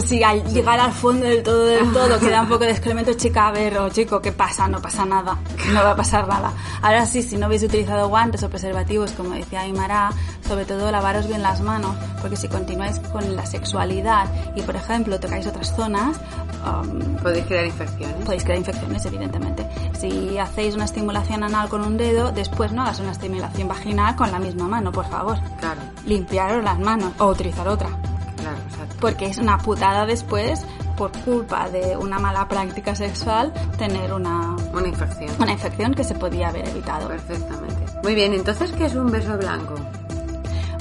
Si 0.03 0.23
al 0.23 0.45
llegar 0.53 0.79
al 0.81 0.93
fondo 0.93 1.25
del 1.27 1.43
todo, 1.43 1.65
del 1.65 1.93
todo, 1.93 2.19
queda 2.21 2.43
un 2.43 2.49
poco 2.49 2.65
de 2.65 2.71
excremento, 2.73 3.13
chica, 3.15 3.49
a 3.49 3.53
ver, 3.53 3.79
o 3.79 3.89
chico, 3.89 4.21
¿qué 4.21 4.33
pasa? 4.33 4.69
No 4.69 4.81
pasa 4.83 5.05
nada, 5.07 5.39
no 5.73 5.83
va 5.83 5.93
a 5.93 5.97
pasar 5.97 6.27
nada. 6.29 6.53
Ahora 6.83 7.07
sí, 7.07 7.23
si 7.23 7.37
no 7.37 7.47
habéis 7.47 7.63
utilizado 7.63 8.09
guantes 8.09 8.43
o 8.43 8.51
preservativos, 8.51 9.13
como 9.13 9.31
decía 9.31 9.61
Aymara, 9.61 10.11
sobre 10.47 10.65
todo 10.65 10.91
lavaros 10.91 11.27
bien 11.27 11.43
las 11.43 11.61
manos, 11.61 11.95
porque 12.21 12.37
si 12.37 12.49
continuáis 12.49 12.99
con 13.13 13.37
la 13.37 13.47
sexualidad 13.47 14.27
y, 14.55 14.63
por 14.63 14.77
ejemplo, 14.77 15.19
tocáis 15.21 15.47
otras 15.47 15.75
zonas, 15.75 16.17
um, 16.65 17.17
Podéis 17.17 17.47
crear 17.47 17.67
infecciones. 17.67 18.25
podéis 18.25 18.45
crear 18.45 18.59
infecciones, 18.59 19.05
evidentemente. 19.07 19.67
Si 19.99 20.39
hacéis 20.39 20.75
una 20.75 20.85
estimulación 20.85 21.43
anal 21.45 21.69
con 21.69 21.83
un 21.83 21.97
dedo, 21.97 22.33
después 22.33 22.73
no 22.73 22.83
hagas 22.83 23.01
una 23.01 23.13
estimulación 23.13 23.69
vaginal 23.69 24.15
con 24.17 24.31
la 24.31 24.39
misma 24.39 24.69
mano, 24.69 24.93
por 24.93 25.07
favor. 25.09 25.39
Claro, 25.61 25.81
Limpiaros 26.07 26.63
las 26.63 26.79
manos 26.79 27.13
o 27.19 27.27
utilizar 27.27 27.67
otra 27.69 27.89
claro, 28.37 28.57
exacto. 28.69 28.97
porque 29.01 29.27
es 29.27 29.39
una 29.39 29.59
putada 29.59 30.07
después, 30.07 30.65
por 30.97 31.11
culpa 31.13 31.69
de 31.69 31.97
una 31.97 32.19
mala 32.19 32.47
práctica 32.49 32.95
sexual, 32.95 33.53
tener 33.77 34.13
una, 34.13 34.55
Una 34.73 34.89
infección. 34.89 35.31
una 35.41 35.53
infección 35.53 35.93
que 35.95 36.05
se 36.05 36.15
podía 36.15 36.49
haber 36.49 36.69
evitado. 36.69 37.09
Perfectamente. 37.09 37.77
Muy 38.03 38.15
bien, 38.15 38.33
entonces, 38.35 38.71
¿qué 38.73 38.87
es 38.87 38.95
un 38.95 39.11
beso 39.11 39.37
blanco? 39.37 39.75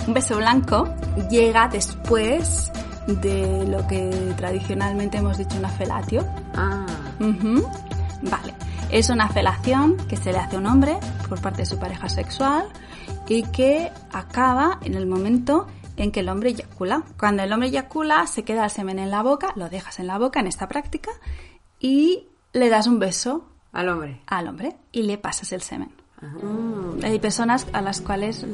Un 0.07 0.13
beso 0.13 0.37
blanco 0.37 0.87
llega 1.29 1.67
después 1.67 2.71
de 3.07 3.65
lo 3.67 3.85
que 3.87 4.33
tradicionalmente 4.37 5.17
hemos 5.17 5.37
dicho 5.37 5.57
una 5.57 5.69
felatio. 5.69 6.25
Ah. 6.55 6.85
Vale. 8.21 8.53
Es 8.91 9.09
una 9.09 9.27
felación 9.29 9.97
que 10.07 10.15
se 10.15 10.31
le 10.31 10.37
hace 10.37 10.55
a 10.55 10.59
un 10.59 10.67
hombre 10.67 10.97
por 11.27 11.41
parte 11.41 11.63
de 11.63 11.65
su 11.65 11.79
pareja 11.79 12.07
sexual 12.07 12.67
y 13.27 13.43
que 13.43 13.91
acaba 14.11 14.79
en 14.83 14.93
el 14.93 15.07
momento 15.07 15.67
en 15.97 16.11
que 16.11 16.19
el 16.19 16.29
hombre 16.29 16.51
eyacula. 16.51 17.03
Cuando 17.17 17.43
el 17.43 17.51
hombre 17.51 17.69
eyacula, 17.69 18.27
se 18.27 18.43
queda 18.43 18.65
el 18.65 18.69
semen 18.69 18.99
en 18.99 19.09
la 19.09 19.23
boca, 19.23 19.53
lo 19.55 19.69
dejas 19.69 19.99
en 19.99 20.07
la 20.07 20.17
boca 20.17 20.39
en 20.39 20.47
esta 20.47 20.67
práctica 20.67 21.11
y 21.79 22.27
le 22.53 22.69
das 22.69 22.87
un 22.87 22.99
beso 22.99 23.49
al 23.71 23.89
hombre. 23.89 24.21
al 24.27 24.47
hombre 24.47 24.75
y 24.91 25.03
le 25.03 25.17
pasas 25.17 25.51
el 25.51 25.61
semen. 25.61 26.04
Ah, 26.43 27.07
Hay 27.07 27.19
personas 27.19 27.67
a 27.73 27.81
las 27.81 28.01
cuales, 28.01 28.45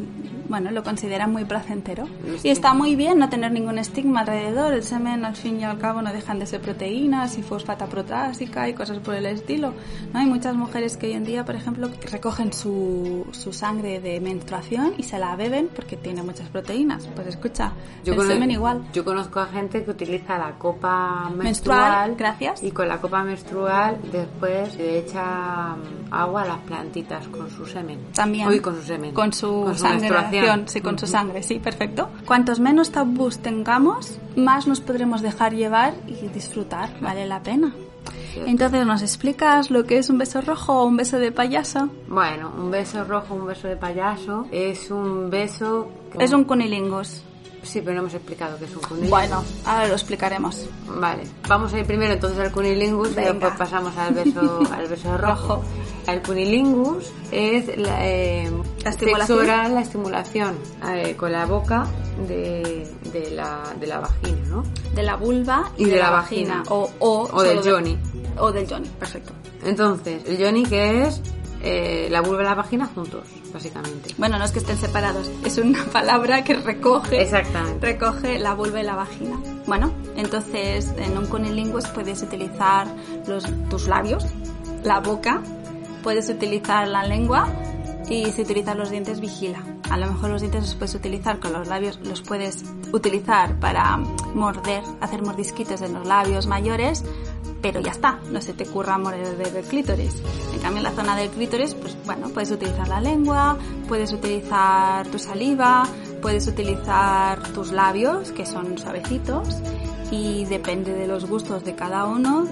bueno, 0.50 0.72
lo 0.72 0.84
consideran 0.84 1.32
muy 1.32 1.46
placentero. 1.46 2.06
Sí. 2.40 2.48
Y 2.48 2.50
está 2.50 2.74
muy 2.74 2.96
bien 2.96 3.20
no 3.20 3.30
tener 3.30 3.52
ningún 3.52 3.78
estigma 3.78 4.22
alrededor. 4.22 4.74
El 4.74 4.84
semen, 4.84 5.24
al 5.26 5.36
fin 5.36 5.60
y 5.60 5.64
al 5.64 5.78
cabo, 5.78 6.02
no 6.02 6.12
dejan 6.12 6.40
de 6.40 6.46
ser 6.46 6.62
proteínas 6.62 7.38
y 7.38 7.44
fosfata 7.44 7.86
protásica 7.88 8.68
y 8.68 8.74
cosas 8.74 9.00
por 9.00 9.16
el 9.16 9.26
estilo. 9.26 9.74
¿no? 10.14 10.20
Hay 10.20 10.26
muchas 10.26 10.56
mujeres 10.56 10.98
que 10.98 11.08
hoy 11.08 11.14
en 11.14 11.24
día, 11.24 11.46
por 11.46 11.56
ejemplo, 11.56 11.90
recogen 12.12 12.52
su, 12.54 13.26
su 13.32 13.54
sangre 13.54 14.00
de 14.00 14.20
menstruación 14.20 14.94
y 14.98 15.04
se 15.04 15.20
la 15.20 15.36
beben 15.36 15.70
porque 15.76 15.96
tiene 15.98 16.24
muchas 16.24 16.50
proteínas. 16.50 17.08
Pues 17.16 17.28
escucha, 17.28 17.72
el 18.06 18.16
cono- 18.16 18.30
semen 18.30 18.52
igual. 18.52 18.82
Yo 18.94 19.06
conozco 19.06 19.40
a 19.40 19.46
gente 19.48 19.84
que 19.84 19.92
utiliza 19.92 20.38
la 20.38 20.52
copa 20.58 21.30
menstrual, 21.36 21.44
Menstrual, 21.44 22.16
gracias. 22.16 22.64
y 22.64 22.72
con 22.72 22.88
la 22.88 23.00
copa 23.00 23.24
menstrual 23.24 23.98
después 24.12 24.76
le 24.76 25.00
echa 25.00 25.76
mm, 25.76 26.14
agua 26.14 26.42
a 26.44 26.46
las 26.48 26.60
plantitas 26.60 27.28
con 27.28 27.50
su 27.50 27.61
semen. 27.66 28.00
También. 28.14 28.48
Uy, 28.48 28.60
con 28.60 28.76
su 28.76 28.84
semen. 28.84 29.14
Con 29.14 29.34
su, 29.34 29.66
menstruación. 29.66 30.02
sangración, 30.02 30.68
sí, 30.68 30.82
con 30.82 30.98
su 31.00 31.08
sangre, 31.08 31.44
sí, 31.44 31.60
perfecto. 31.60 32.10
Cuantos 32.26 32.60
menos 32.60 32.92
tabús 32.92 33.40
tengamos, 33.40 34.20
más 34.36 34.68
nos 34.68 34.82
podremos 34.82 35.22
dejar 35.22 35.54
llevar 35.54 35.94
y 36.08 36.28
disfrutar, 36.28 36.90
vale 37.02 37.26
la 37.26 37.42
pena. 37.42 37.74
Entonces, 38.46 38.86
¿nos 38.86 39.02
explicas 39.02 39.70
lo 39.70 39.84
que 39.86 39.98
es 39.98 40.10
un 40.10 40.18
beso 40.18 40.42
rojo 40.42 40.82
o 40.82 40.86
un 40.86 40.98
beso 40.98 41.20
de 41.20 41.32
payaso? 41.32 41.90
Bueno, 42.08 42.52
un 42.58 42.72
beso 42.72 43.04
rojo, 43.04 43.36
un 43.36 43.46
beso 43.46 43.68
de 43.68 43.76
payaso, 43.76 44.48
es 44.52 44.90
un 44.90 45.30
beso... 45.30 45.90
Es 46.20 46.32
un 46.32 46.46
cunilingus. 46.46 47.24
Sí, 47.64 47.80
pero 47.82 47.94
no 47.94 48.00
hemos 48.02 48.14
explicado 48.16 48.58
qué 48.58 48.66
es 48.66 48.72
un 48.76 48.82
cunilingus. 48.82 49.10
Bueno, 49.12 49.44
ahora 49.66 49.88
lo 49.88 49.94
explicaremos. 49.94 50.66
Vale, 50.88 51.24
vamos 51.48 51.72
a 51.74 51.80
ir 51.80 51.86
primero 51.86 52.14
entonces 52.14 52.40
al 52.40 52.52
cunilingus 52.52 53.12
y 53.12 53.14
después 53.16 53.54
pasamos 53.58 53.96
al 53.98 54.14
beso, 54.14 54.60
al 54.74 54.88
beso 54.88 55.18
rojo. 55.18 55.64
El 56.08 56.22
cunilingus 56.24 57.12
es 57.32 57.78
la, 57.78 58.06
eh, 58.08 58.52
La 58.84 58.90
estimulación. 58.90 59.40
oral, 59.40 59.76
la 59.76 59.82
estimulación 59.82 60.56
eh, 60.90 61.16
con 61.16 61.32
la 61.32 61.46
boca 61.46 61.86
de, 62.28 62.88
de, 63.14 63.32
la, 63.32 63.62
de 63.80 63.86
la 63.88 64.00
vagina, 64.00 64.42
¿no? 64.50 64.64
De 64.96 65.04
la 65.04 65.16
vulva 65.16 65.72
Y 65.78 65.86
de 65.86 65.98
la 65.98 66.10
vagina. 66.10 66.64
O, 66.70 66.90
o, 67.00 67.30
O 67.32 67.44
del 67.44 67.58
de- 67.62 67.70
yoni. 67.70 67.98
O 68.40 68.52
del 68.52 68.68
Johnny, 68.68 68.88
perfecto. 68.98 69.34
Entonces, 69.64 70.24
el 70.26 70.38
yoni 70.38 70.64
que 70.66 71.04
es 71.04 71.22
eh, 71.64 72.08
la 72.10 72.22
vulva 72.22 72.42
y 72.42 72.46
la 72.46 72.56
vagina 72.56 72.88
juntos, 72.88 73.28
básicamente. 73.54 74.14
Bueno, 74.18 74.38
no 74.38 74.46
es 74.46 74.52
que 74.52 74.60
estén 74.60 74.78
separados, 74.78 75.30
es 75.46 75.58
una 75.58 75.86
palabra 75.86 76.44
que 76.44 76.56
recoge 76.56 77.22
Exactamente. 77.22 77.86
recoge 77.86 78.40
la 78.40 78.54
vulva 78.54 78.82
y 78.82 78.84
la 78.84 78.96
vagina. 78.96 79.40
Bueno, 79.68 79.92
entonces 80.16 80.94
en 80.98 81.18
un 81.18 81.28
cunilingus 81.28 81.88
puedes 81.88 82.22
utilizar 82.24 82.88
los, 83.28 83.46
tus 83.70 83.88
labios, 83.88 84.26
la 84.84 85.00
boca, 85.00 85.42
puedes 86.04 86.30
utilizar 86.30 86.88
la 86.88 87.04
lengua 87.04 87.48
y 88.10 88.32
si 88.32 88.42
utilizas 88.42 88.76
los 88.76 88.90
dientes 88.90 89.20
vigila. 89.20 89.64
A 89.90 89.98
lo 89.98 90.08
mejor 90.08 90.30
los 90.32 90.42
dientes 90.42 90.62
los 90.62 90.76
puedes 90.76 90.96
utilizar 90.96 91.40
con 91.40 91.54
los 91.54 91.68
labios, 91.68 92.00
los 92.04 92.22
puedes 92.22 92.64
utilizar 92.92 93.60
para 93.60 93.98
morder, 94.34 94.84
hacer 95.02 95.22
mordisquitos 95.22 95.82
en 95.82 95.94
los 95.94 96.08
labios 96.08 96.48
mayores, 96.48 97.04
pero 97.62 97.80
ya 97.80 97.92
está, 97.92 98.20
no 98.32 98.42
se 98.42 98.54
te 98.54 98.68
ocurra 98.68 98.98
morder 98.98 99.56
el 99.56 99.64
clítoris. 99.64 100.16
En 100.54 100.60
cambio, 100.60 100.78
en 100.80 100.84
la 100.84 100.92
zona 100.92 101.16
del 101.16 101.30
clítoris, 101.30 101.76
pues 101.76 101.96
bueno, 102.06 102.30
puedes 102.30 102.52
utilizar 102.52 102.88
la 102.88 103.00
lengua, 103.00 103.58
puedes 103.88 104.12
utilizar 104.14 105.08
tu 105.08 105.20
saliva, 105.20 105.88
puedes 106.22 106.48
utilizar 106.48 107.42
tus 107.54 107.72
labios, 107.72 108.32
que 108.32 108.46
son 108.46 108.78
suavecitos, 108.78 109.58
y 110.12 110.46
depende 110.46 110.94
de 110.94 111.08
los 111.08 111.26
gustos 111.26 111.64
de 111.64 111.76
cada 111.76 112.06
uno, 112.06 112.48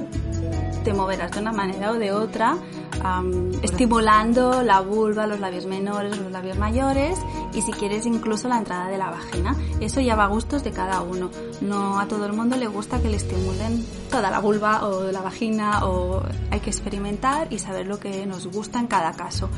te 0.84 0.94
moverás 0.94 1.32
de 1.32 1.40
una 1.40 1.52
manera 1.52 1.92
o 1.92 1.96
de 1.96 2.12
otra, 2.12 2.58
am, 3.04 3.52
estimulando 3.62 4.64
la 4.64 4.82
vulva, 4.82 5.28
los 5.28 5.40
labios 5.40 5.66
menores, 5.66 6.18
los 6.18 6.32
labios 6.32 6.58
mayores 6.58 7.18
y 7.54 7.62
si 7.62 7.72
quieres 7.72 8.06
incluso 8.06 8.48
la 8.48 8.58
entrada 8.58 8.88
de 8.88 8.98
la 8.98 9.10
vagina. 9.10 9.56
Eso 9.80 10.02
ya 10.02 10.16
va 10.16 10.26
a 10.26 10.28
gustos 10.28 10.64
de 10.64 10.72
cada 10.72 11.02
uno. 11.02 11.30
No 11.62 12.00
a 12.00 12.08
todo 12.08 12.26
el 12.26 12.34
mundo 12.34 12.56
le 12.56 12.68
gusta 12.68 13.02
que 13.02 13.10
le 13.10 13.18
estimulen 13.18 13.86
toda 14.10 14.32
la 14.32 14.40
vulva 14.40 14.88
o 14.88 15.12
la 15.12 15.22
vagina 15.22 15.86
o 15.86 16.22
hay 16.52 16.60
que 16.60 16.70
experimentar 16.70 17.52
y 17.52 17.60
saber 17.60 17.88
lo 17.88 18.00
que 18.00 18.26
nos 18.26 18.48
gusta 18.48 18.80
en 18.80 18.88
cada 18.88 19.14
caso. 19.14 19.50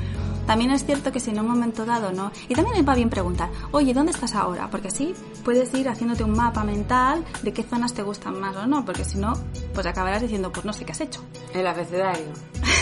También 0.48 0.72
es 0.72 0.86
cierto 0.86 1.12
que 1.12 1.20
si 1.20 1.32
en 1.32 1.40
un 1.40 1.48
momento 1.48 1.86
dado 1.86 2.12
no. 2.12 2.32
Y 2.50 2.56
también 2.56 2.86
va 2.88 2.96
bien 2.96 3.10
preguntar, 3.10 3.50
oye, 3.72 3.94
¿dónde 3.94 4.12
estás 4.12 4.36
ahora? 4.36 4.70
Porque 4.70 4.90
así 4.90 5.14
puedes 5.44 5.74
ir 5.74 5.88
haciéndote 5.90 6.24
un 6.24 6.36
mapa 6.36 6.64
mental 6.64 7.24
de 7.42 7.54
qué 7.54 7.64
zonas 7.64 7.94
te 7.94 8.04
gustan 8.04 8.40
más 8.40 8.56
o 8.56 8.66
no, 8.66 8.84
porque 8.86 9.06
si 9.06 9.18
no, 9.18 9.34
pues 9.74 9.86
acabarás 9.86 10.22
diciendo, 10.22 10.52
pues 10.52 10.66
no 10.66 10.74
sé 10.74 10.86
qué 10.86 10.92
has 10.92 11.02
hecho. 11.02 11.22
El 11.54 11.66
abecedario. 11.68 12.26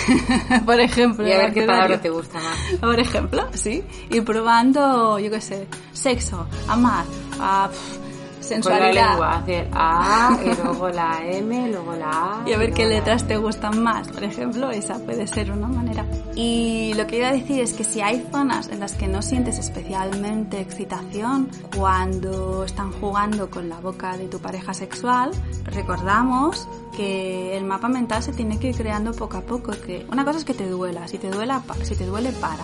Por 0.65 0.79
ejemplo. 0.79 1.27
Y 1.27 1.31
a 1.31 1.37
ver 1.37 1.53
qué 1.53 1.63
palabra 1.63 1.99
te 2.01 2.09
gusta 2.09 2.39
más. 2.39 2.57
Por 2.79 2.99
ejemplo, 2.99 3.47
sí. 3.53 3.83
Ir 4.09 4.23
probando, 4.25 5.19
yo 5.19 5.29
qué 5.31 5.41
sé, 5.41 5.67
sexo, 5.93 6.47
amar, 6.67 7.05
ah, 7.39 7.69
pf, 7.69 7.97
Con 7.99 8.01
la 8.39 8.43
sensualidad. 8.43 9.09
lengua, 9.11 9.35
hacer 9.35 9.69
A, 9.73 10.37
y 10.43 10.55
luego 10.63 10.89
la 10.89 11.19
M, 11.23 11.69
luego 11.69 11.93
la 11.95 12.09
A. 12.09 12.43
Y 12.47 12.53
a 12.53 12.57
ver 12.57 12.73
qué 12.73 12.85
letras 12.87 13.27
te 13.27 13.37
gustan 13.37 13.81
más, 13.83 14.07
por 14.07 14.23
ejemplo, 14.23 14.71
esa 14.71 14.97
puede 14.99 15.27
ser 15.27 15.51
una 15.51 15.67
manera. 15.67 16.05
Y 16.41 16.93
lo 16.93 17.05
que 17.05 17.17
iba 17.17 17.27
a 17.27 17.33
decir 17.33 17.59
es 17.59 17.73
que 17.73 17.83
si 17.83 17.99
hay 17.99 18.25
zonas 18.31 18.69
en 18.69 18.79
las 18.79 18.93
que 18.93 19.09
no 19.09 19.21
sientes 19.21 19.59
especialmente 19.59 20.61
excitación 20.61 21.49
cuando 21.75 22.63
están 22.63 22.93
jugando 22.93 23.49
con 23.49 23.67
la 23.67 23.81
boca 23.81 24.15
de 24.15 24.29
tu 24.29 24.39
pareja 24.39 24.73
sexual, 24.73 25.31
recordamos 25.65 26.65
que 26.95 27.57
el 27.57 27.65
mapa 27.65 27.89
mental 27.89 28.23
se 28.23 28.31
tiene 28.31 28.57
que 28.57 28.69
ir 28.69 28.77
creando 28.77 29.11
poco 29.11 29.35
a 29.35 29.41
poco, 29.41 29.73
que 29.85 30.07
una 30.09 30.23
cosa 30.23 30.37
es 30.39 30.45
que 30.45 30.53
te 30.53 30.69
duela, 30.69 31.09
si 31.09 31.17
te 31.17 31.29
duela, 31.29 31.61
si 31.83 31.97
te 31.97 32.05
duele 32.05 32.31
para, 32.31 32.63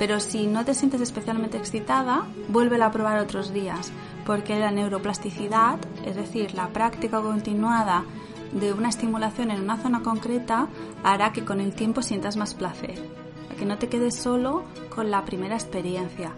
pero 0.00 0.18
si 0.18 0.48
no 0.48 0.64
te 0.64 0.74
sientes 0.74 1.00
especialmente 1.00 1.56
excitada, 1.56 2.26
vuélvela 2.48 2.86
a 2.86 2.90
probar 2.90 3.20
otros 3.20 3.52
días, 3.52 3.92
porque 4.26 4.58
la 4.58 4.72
neuroplasticidad, 4.72 5.78
es 6.04 6.16
decir, 6.16 6.54
la 6.54 6.70
práctica 6.70 7.20
continuada 7.20 8.04
de 8.52 8.72
una 8.72 8.88
estimulación 8.88 9.50
en 9.50 9.62
una 9.62 9.78
zona 9.78 10.02
concreta 10.02 10.68
hará 11.02 11.32
que 11.32 11.44
con 11.44 11.60
el 11.60 11.74
tiempo 11.74 12.02
sientas 12.02 12.36
más 12.36 12.54
placer. 12.54 13.02
que 13.58 13.66
no 13.66 13.78
te 13.78 13.88
quedes 13.88 14.16
solo 14.16 14.64
con 14.92 15.10
la 15.10 15.24
primera 15.24 15.54
experiencia, 15.54 16.32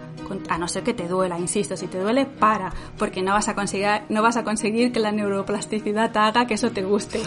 a 0.49 0.59
no 0.59 0.69
ser 0.69 0.83
que 0.83 0.93
te 0.93 1.09
duela, 1.09 1.39
insisto, 1.39 1.75
si 1.77 1.87
te 1.87 1.99
duele, 1.99 2.27
para, 2.27 2.73
porque 2.99 3.23
no 3.23 3.33
vas 3.33 3.49
a 3.49 3.55
conseguir, 3.55 4.03
no 4.11 4.21
vas 4.21 4.37
a 4.37 4.45
conseguir 4.45 4.93
que 4.93 5.01
la 5.01 5.13
neuroplasticidad 5.13 6.13
te 6.13 6.19
haga 6.19 6.47
que 6.47 6.55
eso 6.55 6.71
te 6.73 6.83
guste, 6.83 7.23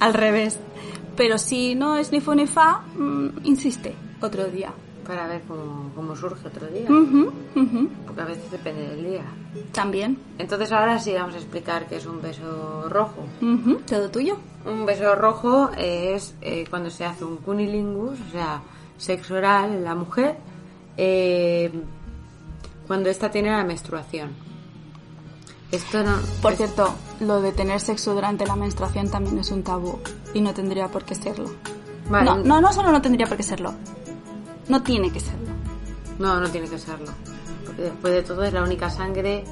al 0.00 0.14
revés. 0.14 0.58
Pero 1.16 1.36
si 1.36 1.74
no 1.74 1.96
es 1.96 2.12
ni 2.12 2.20
fu 2.20 2.34
ni 2.34 2.46
fa, 2.46 2.82
mm, 2.96 3.44
insiste 3.44 3.94
otro 4.20 4.46
día. 4.46 4.72
Para 5.06 5.26
ver 5.26 5.42
cómo, 5.48 6.14
surge 6.16 6.46
otro 6.46 6.66
día. 6.68 6.86
Porque 8.06 8.20
a 8.20 8.24
veces 8.24 8.50
depende 8.50 8.88
del 8.88 9.04
día. 9.04 9.24
También. 9.72 10.18
Entonces 10.38 10.70
ahora 10.72 10.98
sí 10.98 11.12
vamos 11.12 11.34
a 11.34 11.38
explicar 11.38 11.86
qué 11.88 11.96
es 11.96 12.06
un 12.06 12.22
beso 12.22 12.88
rojo. 12.88 13.24
¿Todo 13.86 14.10
tuyo? 14.10 14.38
Un 14.64 14.86
beso 14.86 15.14
rojo 15.16 15.70
es 15.76 16.34
eh, 16.40 16.64
cuando 16.70 16.90
se 16.90 17.04
hace 17.04 17.24
un 17.24 17.38
cunilingus, 17.38 18.18
o 18.28 18.30
sea, 18.30 18.62
sexo 18.96 19.34
oral 19.34 19.72
en 19.72 19.84
la 19.84 19.94
mujer, 19.94 20.36
eh, 20.96 21.72
cuando 22.86 23.10
ésta 23.10 23.30
tiene 23.30 23.50
la 23.50 23.64
menstruación. 23.64 24.30
Esto 25.72 26.04
no. 26.04 26.18
Por 26.42 26.54
cierto, 26.54 26.94
lo 27.20 27.40
de 27.40 27.52
tener 27.52 27.80
sexo 27.80 28.14
durante 28.14 28.46
la 28.46 28.56
menstruación 28.56 29.08
también 29.08 29.38
es 29.38 29.50
un 29.50 29.62
tabú 29.62 29.98
y 30.34 30.42
no 30.42 30.52
tendría 30.52 30.88
por 30.88 31.04
qué 31.04 31.14
serlo. 31.14 31.50
No, 32.10 32.36
no, 32.36 32.60
no 32.60 32.72
solo 32.72 32.92
no 32.92 33.00
tendría 33.00 33.26
por 33.26 33.38
qué 33.38 33.42
serlo, 33.42 33.72
no 34.72 34.82
tiene 34.82 35.12
que 35.12 35.20
serlo. 35.20 35.50
No, 36.18 36.40
no 36.40 36.48
tiene 36.48 36.66
que 36.66 36.78
serlo. 36.78 37.12
Porque 37.66 37.82
después 37.82 38.14
de 38.14 38.22
todo 38.22 38.42
es 38.42 38.54
la 38.54 38.62
única 38.62 38.88
sangre 38.88 39.44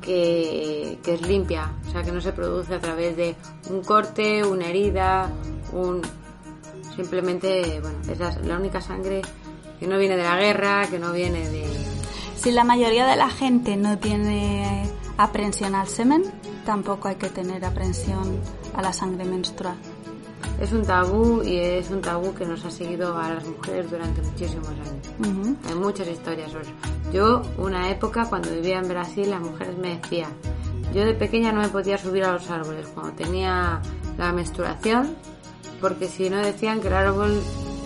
que, 0.00 1.00
que 1.02 1.14
es 1.14 1.22
limpia, 1.22 1.72
o 1.88 1.90
sea 1.90 2.04
que 2.04 2.12
no 2.12 2.20
se 2.20 2.32
produce 2.32 2.76
a 2.76 2.80
través 2.80 3.16
de 3.16 3.34
un 3.68 3.82
corte, 3.82 4.44
una 4.44 4.66
herida, 4.66 5.28
un 5.72 6.02
simplemente, 6.94 7.80
bueno, 7.80 7.98
es 8.08 8.46
la, 8.46 8.56
única 8.58 8.80
sangre 8.80 9.22
que 9.80 9.88
no 9.88 9.98
viene 9.98 10.16
de 10.16 10.22
la 10.22 10.36
guerra, 10.36 10.86
que 10.88 11.00
no 11.00 11.12
viene 11.12 11.48
de... 11.48 11.66
Si 12.36 12.52
la 12.52 12.62
mayoría 12.62 13.06
de 13.06 13.16
la 13.16 13.28
gente 13.28 13.76
no 13.76 13.98
tiene 13.98 14.88
aprensión 15.16 15.74
al 15.74 15.88
semen, 15.88 16.22
tampoco 16.64 17.08
hay 17.08 17.16
que 17.16 17.28
tener 17.28 17.64
aprensión 17.64 18.38
a 18.74 18.82
la 18.82 18.92
sangre 18.92 19.24
menstrual. 19.24 19.76
Es 20.60 20.72
un 20.72 20.84
tabú 20.84 21.42
y 21.42 21.56
es 21.56 21.90
un 21.90 22.02
tabú 22.02 22.34
que 22.34 22.44
nos 22.44 22.64
ha 22.66 22.70
seguido 22.70 23.16
a 23.16 23.30
las 23.30 23.46
mujeres 23.46 23.90
durante 23.90 24.20
muchísimos 24.20 24.68
años. 24.68 25.56
Hay 25.68 25.74
muchas 25.74 26.06
historias 26.06 26.52
Yo, 27.12 27.42
una 27.56 27.90
época, 27.90 28.26
cuando 28.28 28.50
vivía 28.50 28.78
en 28.78 28.88
Brasil, 28.88 29.30
las 29.30 29.40
mujeres 29.40 29.76
me 29.78 29.96
decían, 29.96 30.30
yo 30.94 31.04
de 31.04 31.14
pequeña 31.14 31.50
no 31.52 31.62
me 31.62 31.68
podía 31.68 31.96
subir 31.96 32.24
a 32.24 32.32
los 32.32 32.50
árboles. 32.50 32.86
Cuando 32.88 33.12
tenía 33.12 33.80
la 34.18 34.32
menstruación, 34.32 35.16
porque 35.80 36.08
si 36.08 36.28
no 36.28 36.38
decían 36.38 36.80
que 36.80 36.88
el 36.88 36.94
árbol 36.94 37.40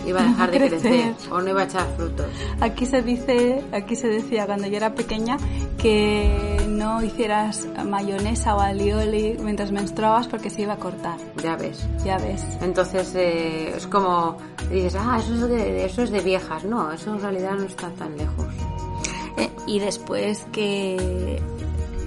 iba 0.05 0.21
a 0.21 0.23
dejar 0.23 0.51
de 0.51 0.57
crecer. 0.57 1.13
o 1.31 1.41
no 1.41 1.49
iba 1.49 1.61
a 1.61 1.65
echar 1.65 1.87
frutos. 1.95 2.27
Aquí 2.61 2.85
se 2.85 3.01
dice, 3.01 3.63
aquí 3.71 3.95
se 3.95 4.07
decía 4.07 4.45
cuando 4.45 4.67
yo 4.67 4.77
era 4.77 4.95
pequeña 4.95 5.37
que 5.77 6.65
no 6.67 7.01
hicieras 7.03 7.67
mayonesa 7.85 8.55
o 8.55 8.59
alioli 8.59 9.37
mientras 9.41 9.71
menstruabas 9.71 10.27
porque 10.27 10.49
se 10.49 10.61
iba 10.63 10.73
a 10.73 10.77
cortar. 10.77 11.17
Ya 11.41 11.55
ves. 11.55 11.85
Ya 12.03 12.17
ves. 12.17 12.43
Entonces 12.61 13.13
eh, 13.15 13.73
es 13.75 13.87
como 13.87 14.37
dices, 14.69 14.95
ah, 14.99 15.17
eso 15.19 15.33
es 15.33 15.49
de, 15.49 15.85
eso 15.85 16.03
es 16.03 16.11
de 16.11 16.21
viejas. 16.21 16.63
No, 16.63 16.91
eso 16.91 17.13
en 17.13 17.21
realidad 17.21 17.53
no 17.53 17.63
está 17.63 17.89
tan 17.91 18.17
lejos. 18.17 18.47
Eh, 19.37 19.49
y 19.67 19.79
después 19.79 20.45
que 20.51 21.41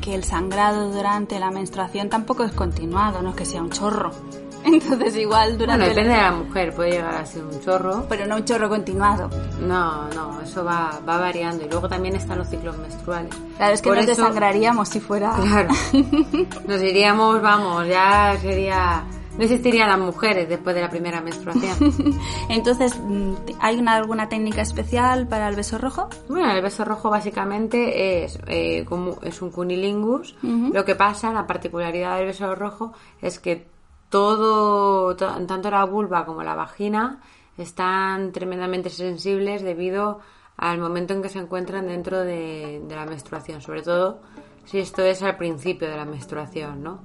que 0.00 0.14
el 0.14 0.24
sangrado 0.24 0.90
durante 0.90 1.38
la 1.38 1.50
menstruación 1.50 2.08
tampoco 2.08 2.44
es 2.44 2.52
continuado, 2.52 3.20
no 3.20 3.30
es 3.30 3.36
que 3.36 3.44
sea 3.44 3.62
un 3.62 3.70
chorro. 3.70 4.10
Entonces 4.64 5.16
igual 5.16 5.58
durante... 5.58 5.84
Bueno, 5.84 5.94
depende 5.94 6.10
de 6.10 6.22
la 6.22 6.32
mujer, 6.32 6.74
puede 6.74 6.90
llegar 6.92 7.14
a 7.14 7.26
ser 7.26 7.44
un 7.44 7.60
chorro. 7.60 8.06
Pero 8.08 8.26
no 8.26 8.36
un 8.36 8.44
chorro 8.44 8.68
continuado. 8.68 9.30
No, 9.60 10.08
no, 10.10 10.40
eso 10.40 10.64
va, 10.64 11.00
va 11.08 11.18
variando. 11.18 11.64
Y 11.64 11.68
luego 11.68 11.88
también 11.88 12.16
están 12.16 12.38
los 12.38 12.48
ciclos 12.48 12.76
menstruales. 12.78 13.34
Claro, 13.56 13.74
es 13.74 13.82
que 13.82 13.90
nos 13.90 14.06
desangraríamos 14.06 14.88
si 14.88 15.00
fuera... 15.00 15.34
Claro. 15.34 15.68
Nos 16.66 16.82
iríamos, 16.82 17.40
vamos, 17.40 17.86
ya 17.86 18.36
sería... 18.40 19.04
No 19.36 19.44
existirían 19.44 19.88
las 19.88 20.00
mujeres 20.00 20.48
después 20.48 20.74
de 20.74 20.82
la 20.82 20.90
primera 20.90 21.20
menstruación. 21.20 21.94
Entonces, 22.48 22.98
mm, 23.00 23.34
¿hay 23.60 23.78
una, 23.78 23.94
alguna 23.94 24.28
técnica 24.28 24.62
especial 24.62 25.28
para 25.28 25.48
el 25.48 25.54
beso 25.54 25.78
rojo? 25.78 26.08
Bueno, 26.28 26.50
el 26.50 26.60
beso 26.60 26.84
rojo 26.84 27.08
básicamente 27.08 28.24
es, 28.24 28.36
eh, 28.48 28.84
como, 28.84 29.18
es 29.22 29.40
un 29.40 29.50
cunilingus. 29.50 30.34
Lo 30.42 30.84
que 30.84 30.96
pasa, 30.96 31.32
la 31.32 31.46
particularidad 31.46 32.16
del 32.16 32.26
beso 32.26 32.52
rojo 32.56 32.92
es 33.22 33.38
que 33.38 33.64
todo, 34.08 35.14
tanto 35.16 35.70
la 35.70 35.84
vulva 35.84 36.24
como 36.24 36.42
la 36.42 36.54
vagina 36.54 37.20
están 37.56 38.32
tremendamente 38.32 38.90
sensibles 38.90 39.62
debido 39.62 40.20
al 40.56 40.78
momento 40.78 41.14
en 41.14 41.22
que 41.22 41.28
se 41.28 41.38
encuentran 41.38 41.86
dentro 41.86 42.20
de, 42.20 42.82
la 42.88 43.06
menstruación, 43.06 43.60
sobre 43.60 43.82
todo 43.82 44.20
si 44.64 44.78
esto 44.78 45.02
es 45.02 45.22
al 45.22 45.36
principio 45.36 45.88
de 45.88 45.96
la 45.96 46.04
menstruación, 46.04 46.82
¿no? 46.82 47.00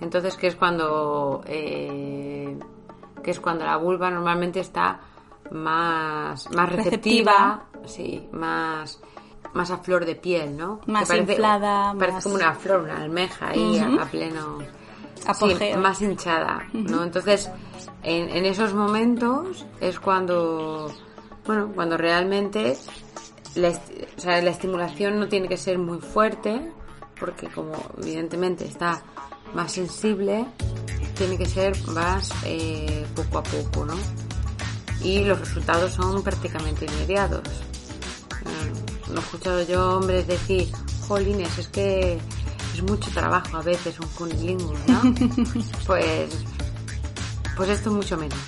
Entonces, 0.00 0.36
que 0.36 0.48
es 0.48 0.56
cuando 0.56 1.42
eh, 1.46 2.58
que 3.22 3.30
es 3.30 3.40
cuando 3.40 3.64
la 3.64 3.76
vulva 3.76 4.10
normalmente 4.10 4.60
está 4.60 5.00
más, 5.50 6.50
más 6.52 6.72
receptiva, 6.72 7.64
sí, 7.86 8.28
más 8.32 9.00
más 9.54 9.70
a 9.70 9.78
flor 9.78 10.04
de 10.04 10.16
piel, 10.16 10.56
¿no? 10.56 10.80
Más 10.86 11.10
inflada, 11.14 11.94
parece 11.98 12.22
como 12.22 12.34
una 12.34 12.54
flor, 12.54 12.80
una 12.80 13.00
almeja 13.00 13.48
ahí 13.48 13.78
a 13.78 14.04
pleno 14.04 14.58
más 15.78 16.02
hinchada, 16.02 16.68
¿no? 16.72 17.02
Entonces, 17.02 17.50
en, 18.02 18.44
esos 18.44 18.74
momentos 18.74 19.66
es 19.80 19.98
cuando, 19.98 20.92
bueno, 21.46 21.72
cuando 21.74 21.96
realmente 21.96 22.76
la, 23.54 23.70
o 23.70 24.20
sea, 24.20 24.40
la 24.42 24.50
estimulación 24.50 25.18
no 25.18 25.28
tiene 25.28 25.48
que 25.48 25.56
ser 25.56 25.78
muy 25.78 25.98
fuerte, 25.98 26.72
porque 27.18 27.48
como 27.48 27.72
evidentemente 27.98 28.64
está 28.64 29.02
más 29.54 29.72
sensible, 29.72 30.46
tiene 31.16 31.38
que 31.38 31.46
ser 31.46 31.76
más 31.88 32.30
eh, 32.44 33.06
poco 33.14 33.38
a 33.38 33.42
poco, 33.42 33.86
¿no? 33.86 33.94
Y 35.02 35.24
los 35.24 35.38
resultados 35.40 35.92
son 35.92 36.22
prácticamente 36.22 36.86
inmediatos. 36.86 37.48
Eh, 37.48 39.10
no 39.10 39.16
he 39.16 39.20
escuchado 39.20 39.62
yo 39.62 39.96
hombres 39.98 40.26
decir, 40.26 40.70
jolines, 41.06 41.58
es 41.58 41.68
que 41.68 42.18
es 42.76 42.82
mucho 42.82 43.10
trabajo 43.10 43.56
a 43.56 43.62
veces 43.62 43.98
un 43.98 44.08
cunilingus, 44.08 44.78
¿no? 44.86 45.02
pues, 45.86 46.30
pues 47.56 47.68
esto 47.70 47.90
mucho 47.90 48.16
menos. 48.18 48.38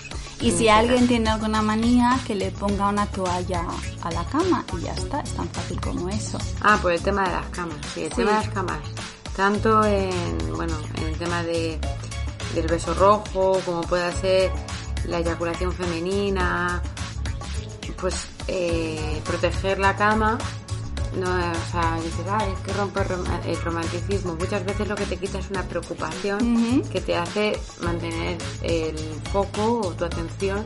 Y 0.40 0.52
si 0.52 0.68
alguien 0.68 1.08
tiene 1.08 1.30
alguna 1.30 1.62
manía, 1.62 2.18
que 2.26 2.34
le 2.34 2.50
ponga 2.50 2.88
una 2.88 3.06
toalla 3.06 3.64
a 4.02 4.10
la 4.12 4.24
cama 4.26 4.64
y 4.76 4.82
ya 4.82 4.92
está, 4.92 5.20
es 5.20 5.34
tan 5.34 5.48
fácil 5.48 5.80
como 5.80 6.08
eso. 6.08 6.38
Ah, 6.60 6.78
por 6.80 6.92
el 6.92 7.00
tema 7.00 7.24
de 7.24 7.32
las 7.32 7.46
camas, 7.46 7.78
sí, 7.92 8.04
el 8.04 8.10
tema 8.10 8.30
de 8.30 8.36
las 8.36 8.48
camas. 8.50 8.78
Tanto 9.34 9.84
en, 9.84 10.38
bueno, 10.54 10.74
en 10.96 11.04
el 11.04 11.18
tema 11.18 11.42
de, 11.42 11.80
del 12.54 12.66
beso 12.68 12.94
rojo, 12.94 13.60
como 13.64 13.80
puede 13.80 14.12
ser 14.12 14.52
la 15.06 15.18
eyaculación 15.18 15.72
femenina, 15.72 16.82
pues 18.00 18.28
eh, 18.46 19.20
proteger 19.24 19.78
la 19.78 19.96
cama 19.96 20.38
no, 21.16 21.30
o 21.30 21.70
sea, 21.70 21.98
dices, 22.02 22.26
ah, 22.28 22.44
es 22.46 22.58
que 22.60 22.72
rompe 22.72 23.00
el 23.46 23.60
romanticismo. 23.62 24.34
Muchas 24.34 24.64
veces 24.64 24.88
lo 24.88 24.94
que 24.94 25.06
te 25.06 25.16
quita 25.16 25.38
es 25.38 25.50
una 25.50 25.62
preocupación 25.62 26.82
que 26.90 27.00
te 27.00 27.16
hace 27.16 27.58
mantener 27.82 28.38
el 28.62 28.96
foco 29.32 29.80
o 29.80 29.92
tu 29.92 30.04
atención 30.04 30.64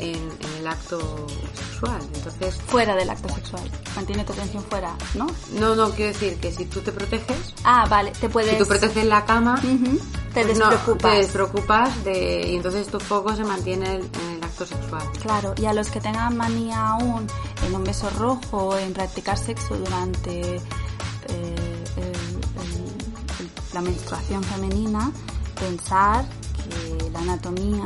en, 0.00 0.28
el 0.58 0.66
acto 0.66 1.26
sexual. 1.54 2.00
Entonces, 2.14 2.56
fuera 2.66 2.96
del 2.96 3.10
acto 3.10 3.28
sexual. 3.34 3.62
Mantiene 3.94 4.24
tu 4.24 4.32
atención 4.32 4.64
fuera, 4.64 4.94
¿no? 5.14 5.26
No, 5.52 5.74
no, 5.74 5.90
quiero 5.90 6.12
decir 6.12 6.36
que 6.38 6.52
si 6.52 6.64
tú 6.64 6.80
te 6.80 6.92
proteges. 6.92 7.54
Ah, 7.64 7.86
vale, 7.88 8.12
te 8.12 8.28
puedes. 8.28 8.52
Si 8.52 8.58
tú 8.58 8.66
proteges 8.66 9.04
la 9.04 9.24
cama, 9.24 9.60
te 9.60 10.44
pues 10.44 10.58
despreocupas. 10.58 11.12
te 11.12 11.18
despreocupas 11.18 12.04
de, 12.04 12.48
y 12.48 12.56
entonces 12.56 12.88
tu 12.88 12.98
foco 13.00 13.34
se 13.34 13.44
mantiene 13.44 13.96
en 13.96 14.37
sexual. 14.66 15.02
Claro, 15.20 15.54
y 15.56 15.66
a 15.66 15.72
los 15.72 15.90
que 15.90 16.00
tengan 16.00 16.36
manía 16.36 16.88
aún 16.88 17.26
en 17.66 17.74
un 17.74 17.84
beso 17.84 18.08
rojo, 18.10 18.76
en 18.76 18.92
practicar 18.92 19.36
sexo 19.36 19.76
durante 19.76 20.56
eh, 20.56 20.62
la 23.74 23.80
menstruación 23.80 24.42
femenina, 24.42 25.12
pensar 25.58 26.24
que 26.56 27.10
la 27.10 27.20
anatomía 27.20 27.84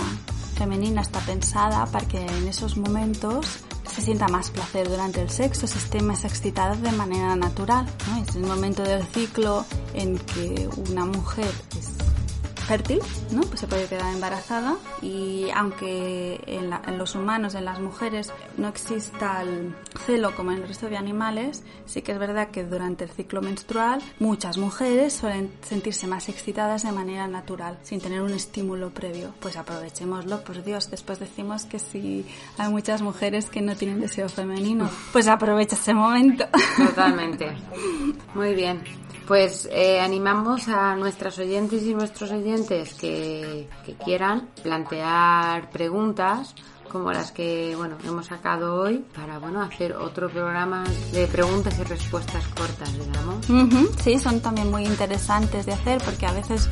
femenina 0.57 1.03
está 1.03 1.21
pensada 1.21 1.87
para 1.87 2.07
que 2.07 2.25
en 2.25 2.49
esos 2.49 2.77
momentos 2.77 3.47
se 3.91 4.01
sienta 4.01 4.29
más 4.29 4.51
placer 4.51 4.89
durante 4.89 5.21
el 5.21 5.29
sexo, 5.29 5.67
se 5.67 5.79
esté 5.79 6.01
más 6.01 6.25
excitada 6.25 6.77
de 6.77 6.93
manera 6.93 7.37
natural. 7.37 7.87
¿no? 8.09 8.23
Es 8.23 8.35
el 8.37 8.45
momento 8.45 8.83
del 8.83 9.05
ciclo 9.07 9.65
en 9.93 10.19
que 10.19 10.69
una 10.91 11.05
mujer 11.05 11.51
fértil, 12.63 13.01
¿no? 13.31 13.43
Pues 13.43 13.61
se 13.61 13.67
puede 13.67 13.87
quedar 13.87 14.13
embarazada 14.13 14.77
y 15.01 15.49
aunque 15.55 16.41
en, 16.47 16.99
los 16.99 17.15
humanos, 17.15 17.55
en 17.55 17.65
las 17.65 17.81
mujeres, 17.81 18.33
no 18.57 18.69
exista 18.69 19.43
el 19.43 19.75
celo 20.07 20.35
como 20.35 20.53
en 20.53 20.59
el 20.59 20.69
resto 20.69 20.89
de 20.89 20.97
animales, 20.97 21.63
sí 21.87 22.03
que 22.03 22.13
es 22.13 22.19
verdad 22.19 22.49
que 22.49 22.65
durante 22.65 23.05
el 23.05 23.11
ciclo 23.11 23.43
menstrual 23.43 24.03
muchas 24.19 24.59
mujeres 24.59 25.13
suelen 25.13 25.51
sentirse 25.63 26.07
más 26.07 26.29
excitadas 26.29 26.83
de 26.85 26.93
manera 26.93 27.27
natural, 27.27 27.79
sin 27.83 28.01
tener 28.01 28.23
un 28.23 28.33
estímulo 28.33 28.91
previo. 28.91 29.35
Pues 29.41 29.57
aprovechémoslo, 29.57 30.43
por 30.45 30.63
Dios, 30.65 30.91
después 30.91 31.19
decimos 31.19 31.65
que 31.65 31.79
si 31.79 32.27
hay 32.59 32.71
muchas 32.71 33.03
mujeres 33.03 33.51
que 33.51 33.61
no 33.61 33.77
tienen 33.77 34.01
deseo 34.01 34.29
femenino, 34.29 34.89
pues 35.13 35.29
aprovecha 35.29 35.77
ese 35.77 35.95
momento. 35.95 36.47
Totalmente. 36.77 37.53
Muy 38.35 38.55
bien. 38.55 38.83
Pues 39.27 39.69
eh, 39.71 40.01
animamos 40.01 40.69
a 40.69 40.97
nuestras 40.97 41.39
oyentes 41.39 41.83
y 41.85 41.95
nuestros 41.95 42.31
oyentes 42.33 42.95
que, 42.95 43.69
quieran 44.05 44.49
plantear 44.63 45.71
preguntas 45.71 46.55
como 46.91 47.11
las 47.13 47.33
que 47.33 47.75
bueno 47.77 47.97
hemos 48.05 48.27
sacado 48.27 48.75
hoy 48.75 48.99
para 49.15 49.39
bueno 49.39 49.63
hacer 49.63 49.95
otro 49.95 50.29
programa 50.29 50.85
de 51.13 51.27
preguntas 51.27 51.79
y 51.79 51.85
respuestas 51.85 52.47
cortas 52.49 52.93
digamos. 52.93 53.47
Sí 54.03 54.19
son 54.19 54.41
también 54.41 54.71
muy 54.71 54.85
interesantes 54.85 55.65
de 55.65 55.73
hacer 55.73 56.03
porque 56.05 56.27
a 56.27 56.33
veces 56.33 56.69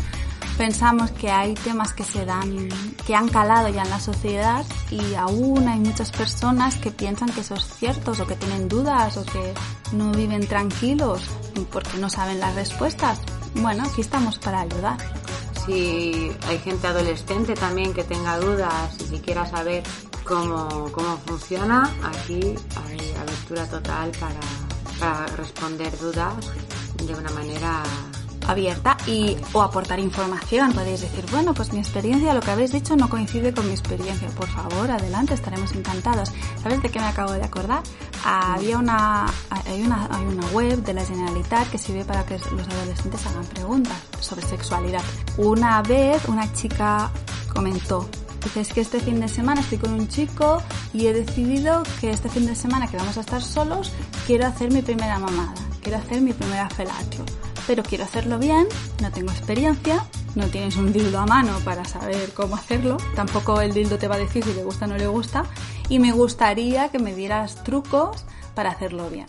pensamos 0.61 1.11
que 1.13 1.31
hay 1.31 1.55
temas 1.55 1.95
que 1.95 2.05
se 2.05 2.27
dan, 2.27 2.69
que 3.07 3.15
han 3.15 3.29
calado 3.29 3.71
ya 3.71 3.81
en 3.81 3.89
la 3.89 3.99
sociedad 3.99 4.63
y 4.91 5.15
aún 5.15 5.67
hay 5.67 5.81
muchas 5.81 6.11
personas 6.11 6.77
que 6.77 6.91
piensan 6.91 7.31
que 7.31 7.41
eso 7.41 7.55
es 7.55 7.65
cierto 7.79 8.13
o 8.13 8.27
que 8.27 8.37
tienen 8.37 8.69
dudas 8.69 9.17
o 9.17 9.25
que 9.25 9.55
no 9.93 10.13
viven 10.13 10.47
tranquilos 10.47 11.23
porque 11.73 11.97
no 11.97 12.11
saben 12.11 12.41
las 12.41 12.55
respuestas. 12.57 13.23
Bueno, 13.55 13.85
aquí 13.87 14.03
estamos 14.03 14.39
para 14.39 14.61
ayudar. 14.61 14.99
Si 15.65 16.31
hay 16.47 16.59
gente 16.59 16.89
adolescente 16.89 17.55
también 17.55 17.95
que 17.95 18.05
tenga 18.05 18.39
dudas 18.39 18.95
y 19.01 19.05
si 19.05 19.19
quiera 19.21 19.47
saber 19.47 19.83
cómo, 20.25 20.93
cómo 20.93 21.17
funciona, 21.25 21.91
aquí 22.05 22.55
hay 22.85 23.15
abertura 23.19 23.65
total 23.65 24.11
para, 24.21 24.41
para 24.99 25.27
responder 25.37 25.99
dudas 25.99 26.35
de 27.07 27.15
una 27.15 27.31
manera 27.31 27.83
abierta 28.47 28.97
y 29.07 29.37
o 29.53 29.63
aportar 29.63 29.99
información. 29.99 30.73
Podéis 30.73 31.03
decir, 31.03 31.25
bueno, 31.31 31.55
pues 31.55 31.73
mi 31.73 31.79
experiencia, 31.79 32.35
lo 32.35 32.41
que 32.41 32.51
habéis 32.51 32.73
dicho 32.73 32.97
no 32.97 33.09
coincide 33.09 33.53
con 33.53 33.67
mi 33.67 33.73
experiencia. 33.73 34.29
Por 34.29 34.49
favor, 34.49 34.91
adelante, 34.91 35.35
estaremos 35.35 35.73
encantados. 35.73 36.33
¿Sabes 36.63 36.83
de 36.83 36.91
qué 36.91 36.99
me 36.99 37.07
acabo 37.07 37.33
de 37.33 37.43
acordar? 37.43 37.83
Había 38.25 38.79
una, 38.79 39.27
hay 39.51 39.83
una, 39.83 40.09
hay 40.11 40.25
una 40.25 40.47
web 40.49 40.83
de 40.83 40.95
la 40.95 41.05
Generalitat 41.05 41.69
que 41.71 41.79
sirve 41.79 42.05
para 42.05 42.25
que 42.25 42.39
los 42.39 42.69
adolescentes 42.69 43.27
hagan 43.27 43.45
preguntas 43.47 43.97
sobre 44.21 44.47
sexualidad. 44.47 45.03
Una 45.37 45.83
vez 45.83 46.29
una 46.29 46.53
chica 46.53 47.11
comentó, 47.53 48.09
Dice, 48.45 48.61
es 48.61 48.73
que 48.73 48.81
este 48.81 49.01
fin 49.01 49.21
de 49.21 49.29
semana 49.29 49.61
estoy 49.61 49.77
con 49.77 49.93
un 49.93 50.09
chico 50.09 50.63
y 50.95 51.07
he 51.07 51.13
decidido 51.13 51.83
que 52.01 52.11
este 52.11 52.31
fin 52.31 52.47
de 52.47 52.55
semana 52.55 52.87
que 52.89 52.97
vamos 52.97 53.19
a 53.19 53.21
estar 53.21 53.43
solos, 53.43 53.93
quiero 54.27 54.47
hacer 54.47 54.73
mi 54.73 54.81
primera 54.81 55.19
mamada, 55.19 55.53
quiero 55.83 55.99
hacer 55.99 56.23
mi 56.23 56.33
primera 56.33 56.69
felatio 56.71 57.23
pero 57.71 57.85
quiero 57.85 58.03
hacerlo 58.03 58.37
bien, 58.41 58.67
no 59.01 59.13
tengo 59.13 59.31
experiencia, 59.31 60.05
no 60.35 60.49
tienes 60.49 60.77
un 60.77 60.93
dildo 60.93 61.21
a 61.21 61.27
mano 61.27 61.57
para 61.65 61.85
saber 61.85 62.33
cómo 62.35 62.57
hacerlo, 62.57 62.97
tampoco 63.15 63.61
el 63.61 63.73
dildo 63.73 63.97
te 63.97 64.09
va 64.09 64.17
a 64.17 64.19
decir 64.19 64.43
si 64.43 64.53
le 64.55 64.65
gusta 64.65 64.87
o 64.87 64.89
no 64.89 64.97
le 64.97 65.07
gusta, 65.07 65.45
y 65.89 66.01
me 66.01 66.11
gustaría 66.11 66.89
que 66.89 66.99
me 66.99 67.15
dieras 67.15 67.63
trucos 67.63 68.25
para 68.57 68.71
hacerlo 68.71 69.09
bien. 69.09 69.29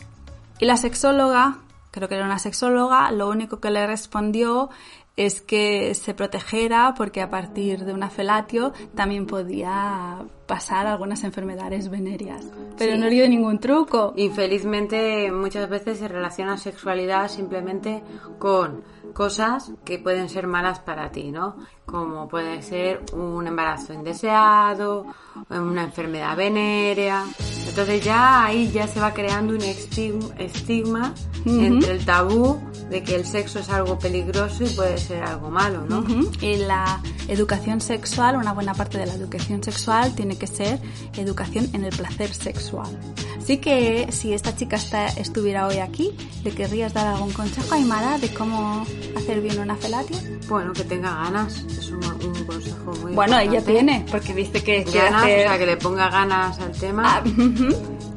Y 0.58 0.66
la 0.66 0.76
sexóloga, 0.78 1.60
creo 1.92 2.10
que 2.10 2.16
era 2.16 2.26
una 2.26 2.40
sexóloga, 2.40 3.12
lo 3.12 3.30
único 3.30 3.60
que 3.60 3.70
le 3.70 3.86
respondió 3.86 4.72
es 5.18 5.42
que 5.42 5.94
se 5.94 6.14
protegiera 6.14 6.94
porque 6.98 7.22
a 7.22 7.30
partir 7.30 7.86
de 7.86 7.94
una 7.94 8.10
felatio 8.10 8.74
también 8.96 9.28
podía 9.28 10.20
pasar 10.48 10.88
algunas 10.88 11.24
enfermedades 11.24 11.90
venéreas. 11.90 12.46
Pero 12.78 12.98
no 12.98 13.10
dio 13.10 13.28
ningún 13.28 13.60
truco. 13.60 14.14
Infelizmente 14.16 15.32
muchas 15.32 15.70
veces 15.70 16.00
se 16.00 16.08
relaciona 16.08 16.58
sexualidad 16.58 17.30
simplemente 17.30 18.04
con 18.40 18.84
cosas 19.14 19.72
que 19.86 20.00
pueden 20.00 20.30
ser 20.30 20.48
malas 20.48 20.80
para 20.80 21.12
ti, 21.12 21.32
¿no? 21.32 21.58
Como 21.86 22.28
puede 22.28 22.62
ser 22.62 23.02
un 23.14 23.46
embarazo 23.48 23.94
indeseado, 23.94 25.06
una 25.50 25.84
enfermedad 25.84 26.36
venérea. 26.38 27.26
Entonces 27.68 28.04
ya 28.04 28.46
ahí 28.46 28.72
ya 28.72 28.88
se 28.88 29.00
va 29.00 29.14
creando 29.14 29.54
un 29.54 29.62
estigma, 29.62 31.14
entre 31.46 31.92
el 31.92 32.06
tabú 32.06 32.62
de 32.90 33.04
que 33.04 33.16
el 33.16 33.26
sexo 33.26 33.60
es 33.60 33.70
algo 33.70 33.98
peligroso 33.98 34.64
y 34.64 34.68
puede 34.68 34.98
ser 34.98 35.24
algo 35.24 35.50
malo, 35.50 35.84
¿no? 35.88 36.04
Y 36.42 36.58
la 36.58 37.02
educación 37.28 37.82
sexual, 37.82 38.36
una 38.36 38.54
buena 38.54 38.74
parte 38.74 38.98
de 38.98 39.06
la 39.06 39.14
educación 39.14 39.64
sexual 39.64 40.14
tiene 40.14 40.38
que 40.38 40.48
ser 40.48 40.80
educación 41.16 41.70
en 41.74 41.86
el 41.86 41.96
placer 41.96 42.34
sexual. 42.34 42.90
Así 43.38 43.58
que 43.58 44.12
si 44.12 44.34
esta 44.34 44.56
chica 44.56 44.76
está, 44.76 45.08
estuviera 45.08 45.68
hoy 45.68 45.78
aquí, 45.78 46.16
¿le 46.44 46.52
querrías 46.52 46.94
dar 46.94 47.08
algún 47.08 47.32
consejo 47.32 47.74
a 47.74 47.78
Aymara 47.78 48.18
de 48.20 48.34
cómo 48.34 48.86
hacer 49.16 49.42
bien 49.42 49.60
una 49.60 49.76
felatio? 49.76 50.18
Bueno, 50.48 50.74
que 50.74 50.84
tenga 50.84 51.14
ganas, 51.16 51.64
es 51.70 51.92
un, 51.92 52.02
consejo 52.46 52.94
muy 53.02 53.14
Bueno, 53.14 53.40
ella 53.40 53.64
tiene, 53.64 54.06
porque 54.10 54.34
dice 54.34 54.64
que 54.64 54.84
ganas, 54.84 55.24
o 55.24 55.28
sea, 55.28 55.58
que 55.58 55.66
le 55.66 55.78
ponga 55.78 56.10
ganas 56.10 56.60
al 56.60 56.72
tema, 56.72 57.18
ah, 57.18 57.24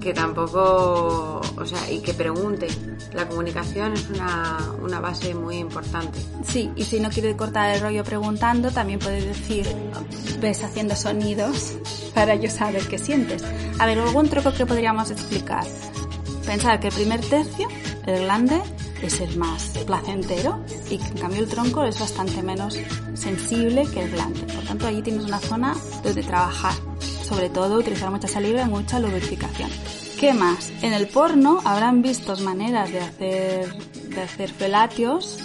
que 0.00 0.12
tampoco, 0.12 1.40
o 1.56 1.66
sea, 1.66 1.90
y 1.90 2.00
que 2.00 2.14
pregunte. 2.14 2.66
La 3.14 3.28
comunicación 3.28 3.92
es 3.92 4.10
una, 4.10 4.58
una 4.82 4.98
base 4.98 5.34
muy 5.34 5.58
importante. 5.58 6.18
Sí, 6.44 6.70
y 6.74 6.84
si 6.84 6.98
no 6.98 7.10
quiere 7.10 7.36
cortar 7.36 7.74
el 7.74 7.80
rollo 7.80 8.02
preguntando, 8.02 8.72
también 8.72 8.98
puedes 8.98 9.24
decir, 9.24 9.66
ves 10.40 10.64
haciendo 10.64 10.96
sonidos 10.96 11.78
para 12.14 12.34
yo 12.34 12.50
saber 12.50 12.86
qué 12.88 12.98
sientes. 12.98 13.44
A 13.78 13.86
ver, 13.86 13.98
algún 13.98 14.28
truco 14.28 14.52
que 14.52 14.66
podríamos 14.66 15.10
explicar. 15.10 15.64
Pensar 16.46 16.78
que 16.80 16.88
el 16.88 16.94
primer 16.94 17.20
tercio, 17.20 17.68
el 18.06 18.20
glande, 18.24 18.60
es 19.02 19.20
el 19.20 19.36
más 19.36 19.70
placentero 19.86 20.64
y 20.90 20.94
en 20.94 21.18
cambio 21.18 21.40
el 21.40 21.48
tronco 21.48 21.84
es 21.84 21.98
bastante 21.98 22.42
menos 22.42 22.78
sensible 23.14 23.86
que 23.92 24.02
el 24.02 24.10
glande. 24.10 24.40
Por 24.40 24.64
tanto, 24.64 24.86
allí 24.86 25.02
tienes 25.02 25.24
una 25.24 25.38
zona 25.38 25.74
donde 26.02 26.22
trabajar. 26.22 26.74
Sobre 27.00 27.48
todo 27.48 27.78
utilizar 27.78 28.10
mucha 28.10 28.28
saliva 28.28 28.62
y 28.62 28.66
mucha 28.66 28.98
lubrificación. 28.98 29.70
¿Qué 30.18 30.32
más? 30.32 30.70
En 30.82 30.92
el 30.92 31.08
porno 31.08 31.60
habrán 31.64 32.02
visto 32.02 32.36
maneras 32.38 32.92
de 32.92 33.00
hacer, 33.00 33.74
de 34.08 34.20
hacer 34.20 34.50
felatios 34.50 35.38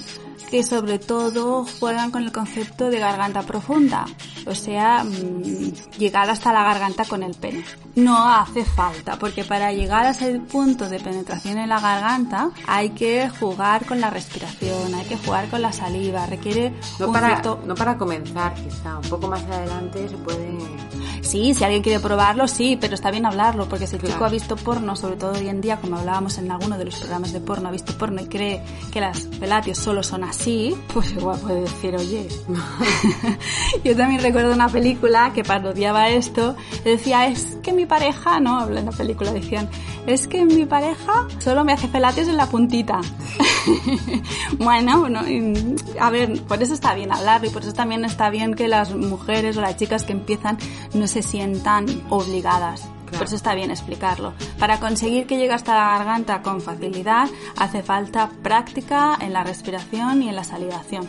que 0.50 0.64
sobre 0.64 1.00
todo 1.00 1.66
juegan 1.80 2.12
con 2.12 2.24
el 2.24 2.32
concepto 2.32 2.90
de 2.90 3.00
garganta 3.00 3.44
profunda, 3.44 4.06
o 4.46 4.56
sea, 4.56 5.04
mm, 5.04 5.98
llegar 5.98 6.30
hasta 6.30 6.52
la 6.52 6.64
garganta 6.64 7.06
con 7.06 7.24
el 7.24 7.36
pene. 7.36 7.64
No 7.96 8.28
hace 8.28 8.66
falta, 8.66 9.18
porque 9.20 9.44
para 9.44 9.72
llegar 9.74 10.06
a 10.06 10.12
ese 10.12 10.40
punto 10.40 10.90
de 10.90 11.00
penetración 11.00 11.58
en 11.58 11.70
la 11.70 11.80
garganta 11.80 12.52
hay 12.66 12.92
que 12.92 13.30
jugar 13.30 13.86
con 13.86 14.00
la 14.00 14.10
respiración, 14.10 14.96
hay 14.96 15.06
que 15.06 15.18
jugar 15.18 15.50
con 15.50 15.62
la 15.62 15.72
saliva, 15.72 16.26
requiere 16.26 16.74
no 17.00 17.08
un 17.08 17.14
para, 17.14 17.42
No 17.66 17.76
para 17.76 17.98
comenzar, 17.98 18.54
quizá, 18.56 18.98
un 18.98 19.10
poco 19.10 19.28
más 19.28 19.44
adelante 19.44 20.08
se 20.08 20.18
puede... 20.18 20.58
Sí, 21.22 21.54
si 21.54 21.64
alguien 21.64 21.84
quiere 21.84 22.00
probarlo, 22.00 22.48
sí, 22.48 22.78
pero 22.80 22.96
está 22.96 23.12
bien 23.12 23.26
hablarlo, 23.26 23.68
porque 23.68 23.86
si 23.86 23.98
el 23.98 24.02
chico 24.02 24.26
ha 24.26 24.30
visto 24.30 24.56
porno, 24.56 24.96
sobre 24.96 25.18
todo 25.18 25.34
hoy 25.34 25.50
en 25.50 25.62
día, 25.62 25.78
como 25.78 25.98
hablábamos 25.98 26.38
en 26.38 26.50
alguno 26.50 26.78
de 26.78 26.86
los 26.86 26.96
programas 26.96 27.34
de 27.34 27.40
porno, 27.40 27.70
ha 27.70 27.72
visto 27.72 27.96
porno 27.98 28.22
y 28.22 28.26
cree 28.26 28.64
que 28.92 29.02
las 29.02 29.26
pelatios 29.26 29.78
solo 29.78 30.02
son 30.02 30.24
así, 30.24 30.39
pues 30.94 31.12
igual 31.12 31.40
puede 31.40 31.62
decir, 31.62 31.96
oye, 31.96 32.28
yo 33.84 33.96
también 33.96 34.22
recuerdo 34.22 34.54
una 34.54 34.70
película 34.70 35.32
que 35.34 35.44
parodiaba 35.44 36.10
esto, 36.10 36.56
decía, 36.84 37.28
es 37.28 37.58
que 37.62 37.74
mi 37.74 37.86
pareja, 37.86 38.40
no, 38.40 38.68
en 38.68 38.86
la 38.86 38.92
película 38.92 39.32
decían, 39.34 39.70
es 40.08 40.28
que 40.28 40.46
mi 40.46 40.66
pareja 40.66 41.28
solo 41.40 41.66
me 41.66 41.74
hace 41.74 41.88
pelatios 41.88 42.28
en 42.28 42.38
la 42.38 42.46
puntita. 42.46 43.02
bueno, 44.58 45.06
a 46.00 46.10
ver, 46.10 46.42
por 46.44 46.64
eso 46.64 46.74
está 46.74 46.94
bien 46.94 47.12
hablarlo 47.12 47.48
y 47.48 47.52
por 47.52 47.64
eso 47.64 47.74
también 47.74 48.06
está 48.06 48.30
bien 48.30 48.54
que 48.54 48.68
las 48.68 48.96
mujeres 48.96 49.58
o 49.58 49.62
las 49.62 49.76
chicas 49.76 50.04
que 50.04 50.14
empiezan 50.14 50.58
no 50.94 51.08
se 51.08 51.22
sientan 51.22 51.86
obligadas 52.10 52.88
por 53.12 53.24
eso 53.24 53.36
está 53.36 53.56
bien 53.56 53.72
explicarlo. 53.72 54.34
Para 54.58 54.80
conseguir 54.80 55.28
que 55.28 55.38
llegue 55.38 55.54
hasta 55.54 55.76
la 55.76 55.98
garganta 55.98 56.42
con 56.42 56.62
facilidad 56.62 57.28
hace 57.58 57.84
falta 57.84 58.30
práctica 58.42 59.18
en 59.20 59.34
la 59.34 59.44
respiración 59.44 60.22
y 60.24 60.30
en 60.30 60.36
la 60.36 60.44
salivación. 60.44 61.08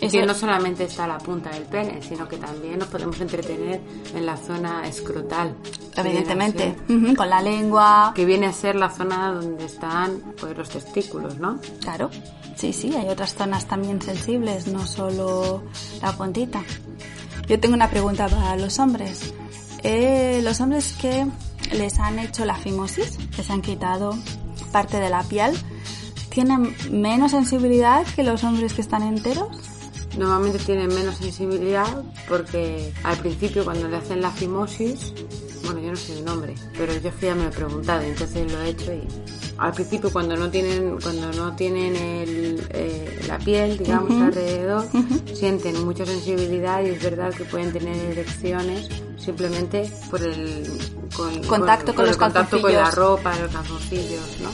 Sí. 0.00 0.08
que 0.08 0.24
no 0.24 0.34
solamente 0.34 0.84
está 0.84 1.06
la 1.06 1.18
punta 1.18 1.50
del 1.50 1.64
pene, 1.64 2.00
sino 2.02 2.26
que 2.26 2.36
también 2.36 2.78
nos 2.78 2.88
podemos 2.88 3.20
entretener 3.20 3.80
en 4.14 4.26
la 4.26 4.36
zona 4.36 4.86
escrotal. 4.86 5.54
Evidentemente, 5.96 6.76
con 7.16 7.28
la 7.28 7.42
lengua. 7.42 8.12
Que 8.14 8.24
viene 8.24 8.46
a 8.46 8.52
ser 8.52 8.76
la 8.76 8.90
zona 8.90 9.32
donde 9.32 9.64
están 9.64 10.34
pues, 10.40 10.56
los 10.56 10.68
testículos, 10.68 11.38
¿no? 11.38 11.58
Claro. 11.80 12.10
Sí, 12.56 12.72
sí, 12.72 12.94
hay 12.94 13.08
otras 13.08 13.34
zonas 13.34 13.66
también 13.66 14.02
sensibles, 14.02 14.66
no 14.66 14.84
solo 14.84 15.62
la 16.02 16.12
puntita. 16.12 16.62
Yo 17.46 17.58
tengo 17.60 17.74
una 17.74 17.88
pregunta 17.88 18.28
para 18.28 18.56
los 18.56 18.78
hombres. 18.78 19.32
Eh, 19.90 20.42
los 20.42 20.60
hombres 20.60 20.94
que 21.00 21.26
les 21.72 21.98
han 21.98 22.18
hecho 22.18 22.44
la 22.44 22.56
fimosis, 22.56 23.16
les 23.38 23.48
han 23.48 23.62
quitado 23.62 24.18
parte 24.70 25.00
de 25.00 25.08
la 25.08 25.22
piel, 25.22 25.56
tienen 26.28 26.76
menos 26.90 27.30
sensibilidad 27.30 28.04
que 28.14 28.22
los 28.22 28.44
hombres 28.44 28.74
que 28.74 28.82
están 28.82 29.02
enteros. 29.02 29.48
normalmente 30.18 30.58
tienen 30.58 30.88
menos 30.88 31.16
sensibilidad 31.16 32.04
porque 32.28 32.92
al 33.02 33.16
principio 33.16 33.64
cuando 33.64 33.88
le 33.88 33.96
hacen 33.96 34.20
la 34.20 34.30
fimosis, 34.30 35.14
bueno, 35.64 35.80
yo 35.80 35.92
no 35.92 35.96
sé 35.96 36.18
el 36.18 36.24
nombre, 36.26 36.54
pero 36.76 36.92
yo 36.92 37.10
ya 37.22 37.34
me 37.34 37.44
lo 37.44 37.48
he 37.48 37.52
preguntado, 37.52 38.02
entonces 38.02 38.52
lo 38.52 38.60
he 38.60 38.68
hecho 38.68 38.92
y 38.92 39.08
al 39.58 39.72
principio 39.72 40.10
cuando 40.12 40.36
no 40.36 40.50
tienen 40.50 40.98
cuando 41.00 41.32
no 41.32 41.54
tienen 41.56 41.96
el, 41.96 42.66
eh, 42.70 43.20
la 43.26 43.38
piel 43.38 43.76
digamos 43.76 44.10
alrededor 44.22 44.84
sienten 45.34 45.84
mucha 45.84 46.06
sensibilidad 46.06 46.82
y 46.82 46.90
es 46.90 47.02
verdad 47.02 47.34
que 47.34 47.44
pueden 47.44 47.72
tener 47.72 47.96
erecciones 48.12 48.88
simplemente 49.16 49.90
por 50.10 50.22
el 50.22 50.64
contacto 51.46 51.94
con, 51.94 52.06
los 52.06 52.14
el 52.14 52.18
contacto 52.20 52.60
con 52.60 52.72
la 52.72 52.90
ropa 52.90 53.36
los 53.38 53.50
calzoncillos 53.50 54.40
no 54.40 54.50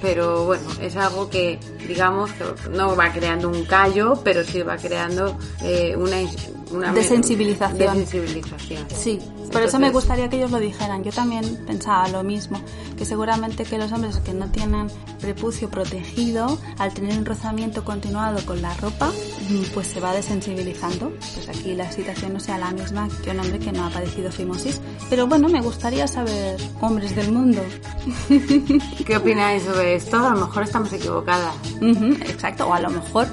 pero 0.00 0.46
bueno 0.46 0.68
es 0.80 0.96
algo 0.96 1.30
que 1.30 1.60
digamos 1.86 2.30
no 2.72 2.96
va 2.96 3.12
creando 3.12 3.48
un 3.48 3.64
callo 3.64 4.20
pero 4.24 4.42
sí 4.42 4.62
va 4.62 4.76
creando 4.76 5.38
eh, 5.62 5.94
una 5.96 6.16
una 6.72 6.92
desensibilización. 6.92 7.78
desensibilización. 7.78 8.86
Sí, 8.90 9.18
por 9.52 9.62
eso 9.62 9.78
me 9.78 9.90
gustaría 9.90 10.28
que 10.28 10.36
ellos 10.36 10.50
lo 10.50 10.58
dijeran. 10.58 11.04
Yo 11.04 11.12
también 11.12 11.44
pensaba 11.66 12.08
lo 12.08 12.22
mismo, 12.22 12.60
que 12.96 13.04
seguramente 13.04 13.64
que 13.64 13.78
los 13.78 13.92
hombres 13.92 14.16
que 14.18 14.32
no 14.32 14.50
tienen 14.50 14.88
prepucio 15.20 15.68
protegido, 15.68 16.58
al 16.78 16.92
tener 16.94 17.18
un 17.18 17.24
rozamiento 17.24 17.84
continuado 17.84 18.44
con 18.46 18.62
la 18.62 18.74
ropa, 18.74 19.10
mm, 19.10 19.72
pues 19.74 19.88
se 19.88 20.00
va 20.00 20.12
desensibilizando. 20.12 21.12
Pues 21.34 21.48
aquí 21.48 21.74
la 21.74 21.90
situación 21.92 22.32
no 22.32 22.40
sea 22.40 22.58
la 22.58 22.70
misma 22.70 23.08
que 23.22 23.30
un 23.30 23.40
hombre 23.40 23.58
que 23.58 23.72
no 23.72 23.84
ha 23.84 23.90
padecido 23.90 24.32
fimosis. 24.32 24.80
Pero 25.10 25.26
bueno, 25.26 25.48
me 25.48 25.60
gustaría 25.60 26.06
saber, 26.06 26.60
hombres 26.80 27.14
del 27.14 27.32
mundo. 27.32 27.62
¿Qué 29.06 29.16
opináis 29.16 29.64
sobre 29.64 29.96
esto? 29.96 30.16
A 30.18 30.30
lo 30.30 30.46
mejor 30.46 30.62
estamos 30.62 30.92
equivocadas. 30.92 31.54
exacto, 31.80 32.66
o 32.66 32.72
a 32.72 32.80
lo 32.80 32.90
mejor 32.90 33.28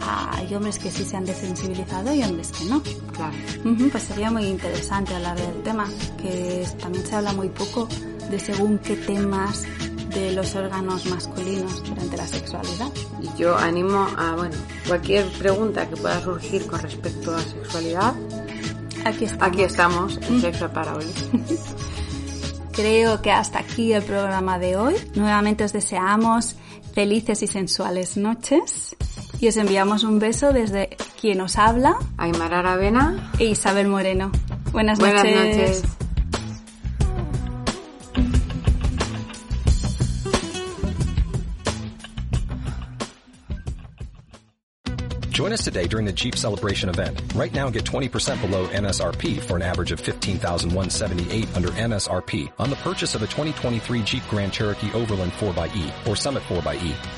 hay 0.00 0.54
hombres 0.54 0.78
que 0.78 0.90
sí 0.90 1.04
se 1.04 1.16
han 1.16 1.24
desensibilizado 1.24 2.14
y 2.14 2.22
hombres 2.22 2.52
que 2.52 2.64
no. 2.66 2.82
Claro. 3.12 3.34
pues 3.90 4.04
sería 4.04 4.30
muy 4.30 4.44
interesante 4.44 5.14
hablar 5.14 5.36
del 5.36 5.62
tema, 5.62 5.88
que 6.20 6.66
también 6.80 7.04
se 7.06 7.16
habla 7.16 7.32
muy 7.32 7.48
poco 7.48 7.88
de 8.30 8.38
según 8.38 8.78
qué 8.78 8.96
temas 8.96 9.64
de 10.14 10.32
los 10.32 10.54
órganos 10.54 11.06
masculinos 11.06 11.82
durante 11.84 12.16
la 12.16 12.26
sexualidad. 12.26 12.88
Y 13.22 13.38
yo 13.38 13.56
animo 13.56 14.06
a, 14.16 14.34
bueno, 14.36 14.56
cualquier 14.86 15.26
pregunta 15.32 15.88
que 15.88 15.96
pueda 15.96 16.22
surgir 16.22 16.66
con 16.66 16.80
respecto 16.80 17.34
a 17.34 17.40
sexualidad, 17.40 18.14
aquí 19.04 19.24
estamos, 19.24 19.48
aquí 19.48 19.62
estamos 19.62 20.20
en 20.28 20.40
Sexo 20.40 20.70
para 20.70 20.94
hoy. 20.96 21.04
Creo 22.72 23.20
que 23.20 23.32
hasta 23.32 23.58
aquí 23.58 23.92
el 23.92 24.04
programa 24.04 24.58
de 24.58 24.76
hoy. 24.76 24.94
Nuevamente 25.16 25.64
os 25.64 25.72
deseamos 25.72 26.54
felices 26.94 27.42
y 27.42 27.48
sensuales 27.48 28.16
noches 28.16 28.96
y 29.40 29.48
os 29.48 29.56
enviamos 29.56 30.04
un 30.04 30.18
beso 30.18 30.52
desde 30.52 30.96
quien 31.20 31.40
os 31.40 31.58
habla, 31.58 31.98
Aymar 32.16 32.54
Aravena 32.54 33.30
e 33.38 33.46
Isabel 33.46 33.88
Moreno. 33.88 34.32
Buenas, 34.72 34.98
Buenas 34.98 35.24
noches. 35.24 35.82
Join 45.30 45.52
us 45.52 45.62
today 45.62 45.86
during 45.86 46.04
the 46.04 46.12
Jeep 46.12 46.34
Celebration 46.34 46.88
event. 46.88 47.22
Right 47.36 47.54
now 47.54 47.70
get 47.70 47.84
20% 47.84 48.40
below 48.40 48.66
MSRP 48.66 49.38
for 49.38 49.54
an 49.54 49.62
average 49.62 49.92
of 49.92 50.00
15178 50.00 51.56
under 51.56 51.68
MSRP 51.68 52.50
on 52.58 52.70
the 52.70 52.76
purchase 52.76 53.14
of 53.14 53.22
a 53.22 53.26
2023 53.26 54.02
Jeep 54.02 54.24
Grand 54.28 54.52
Cherokee 54.52 54.92
Overland 54.94 55.30
4xE 55.30 56.08
or 56.08 56.16
Summit 56.16 56.42
4xE. 56.42 57.17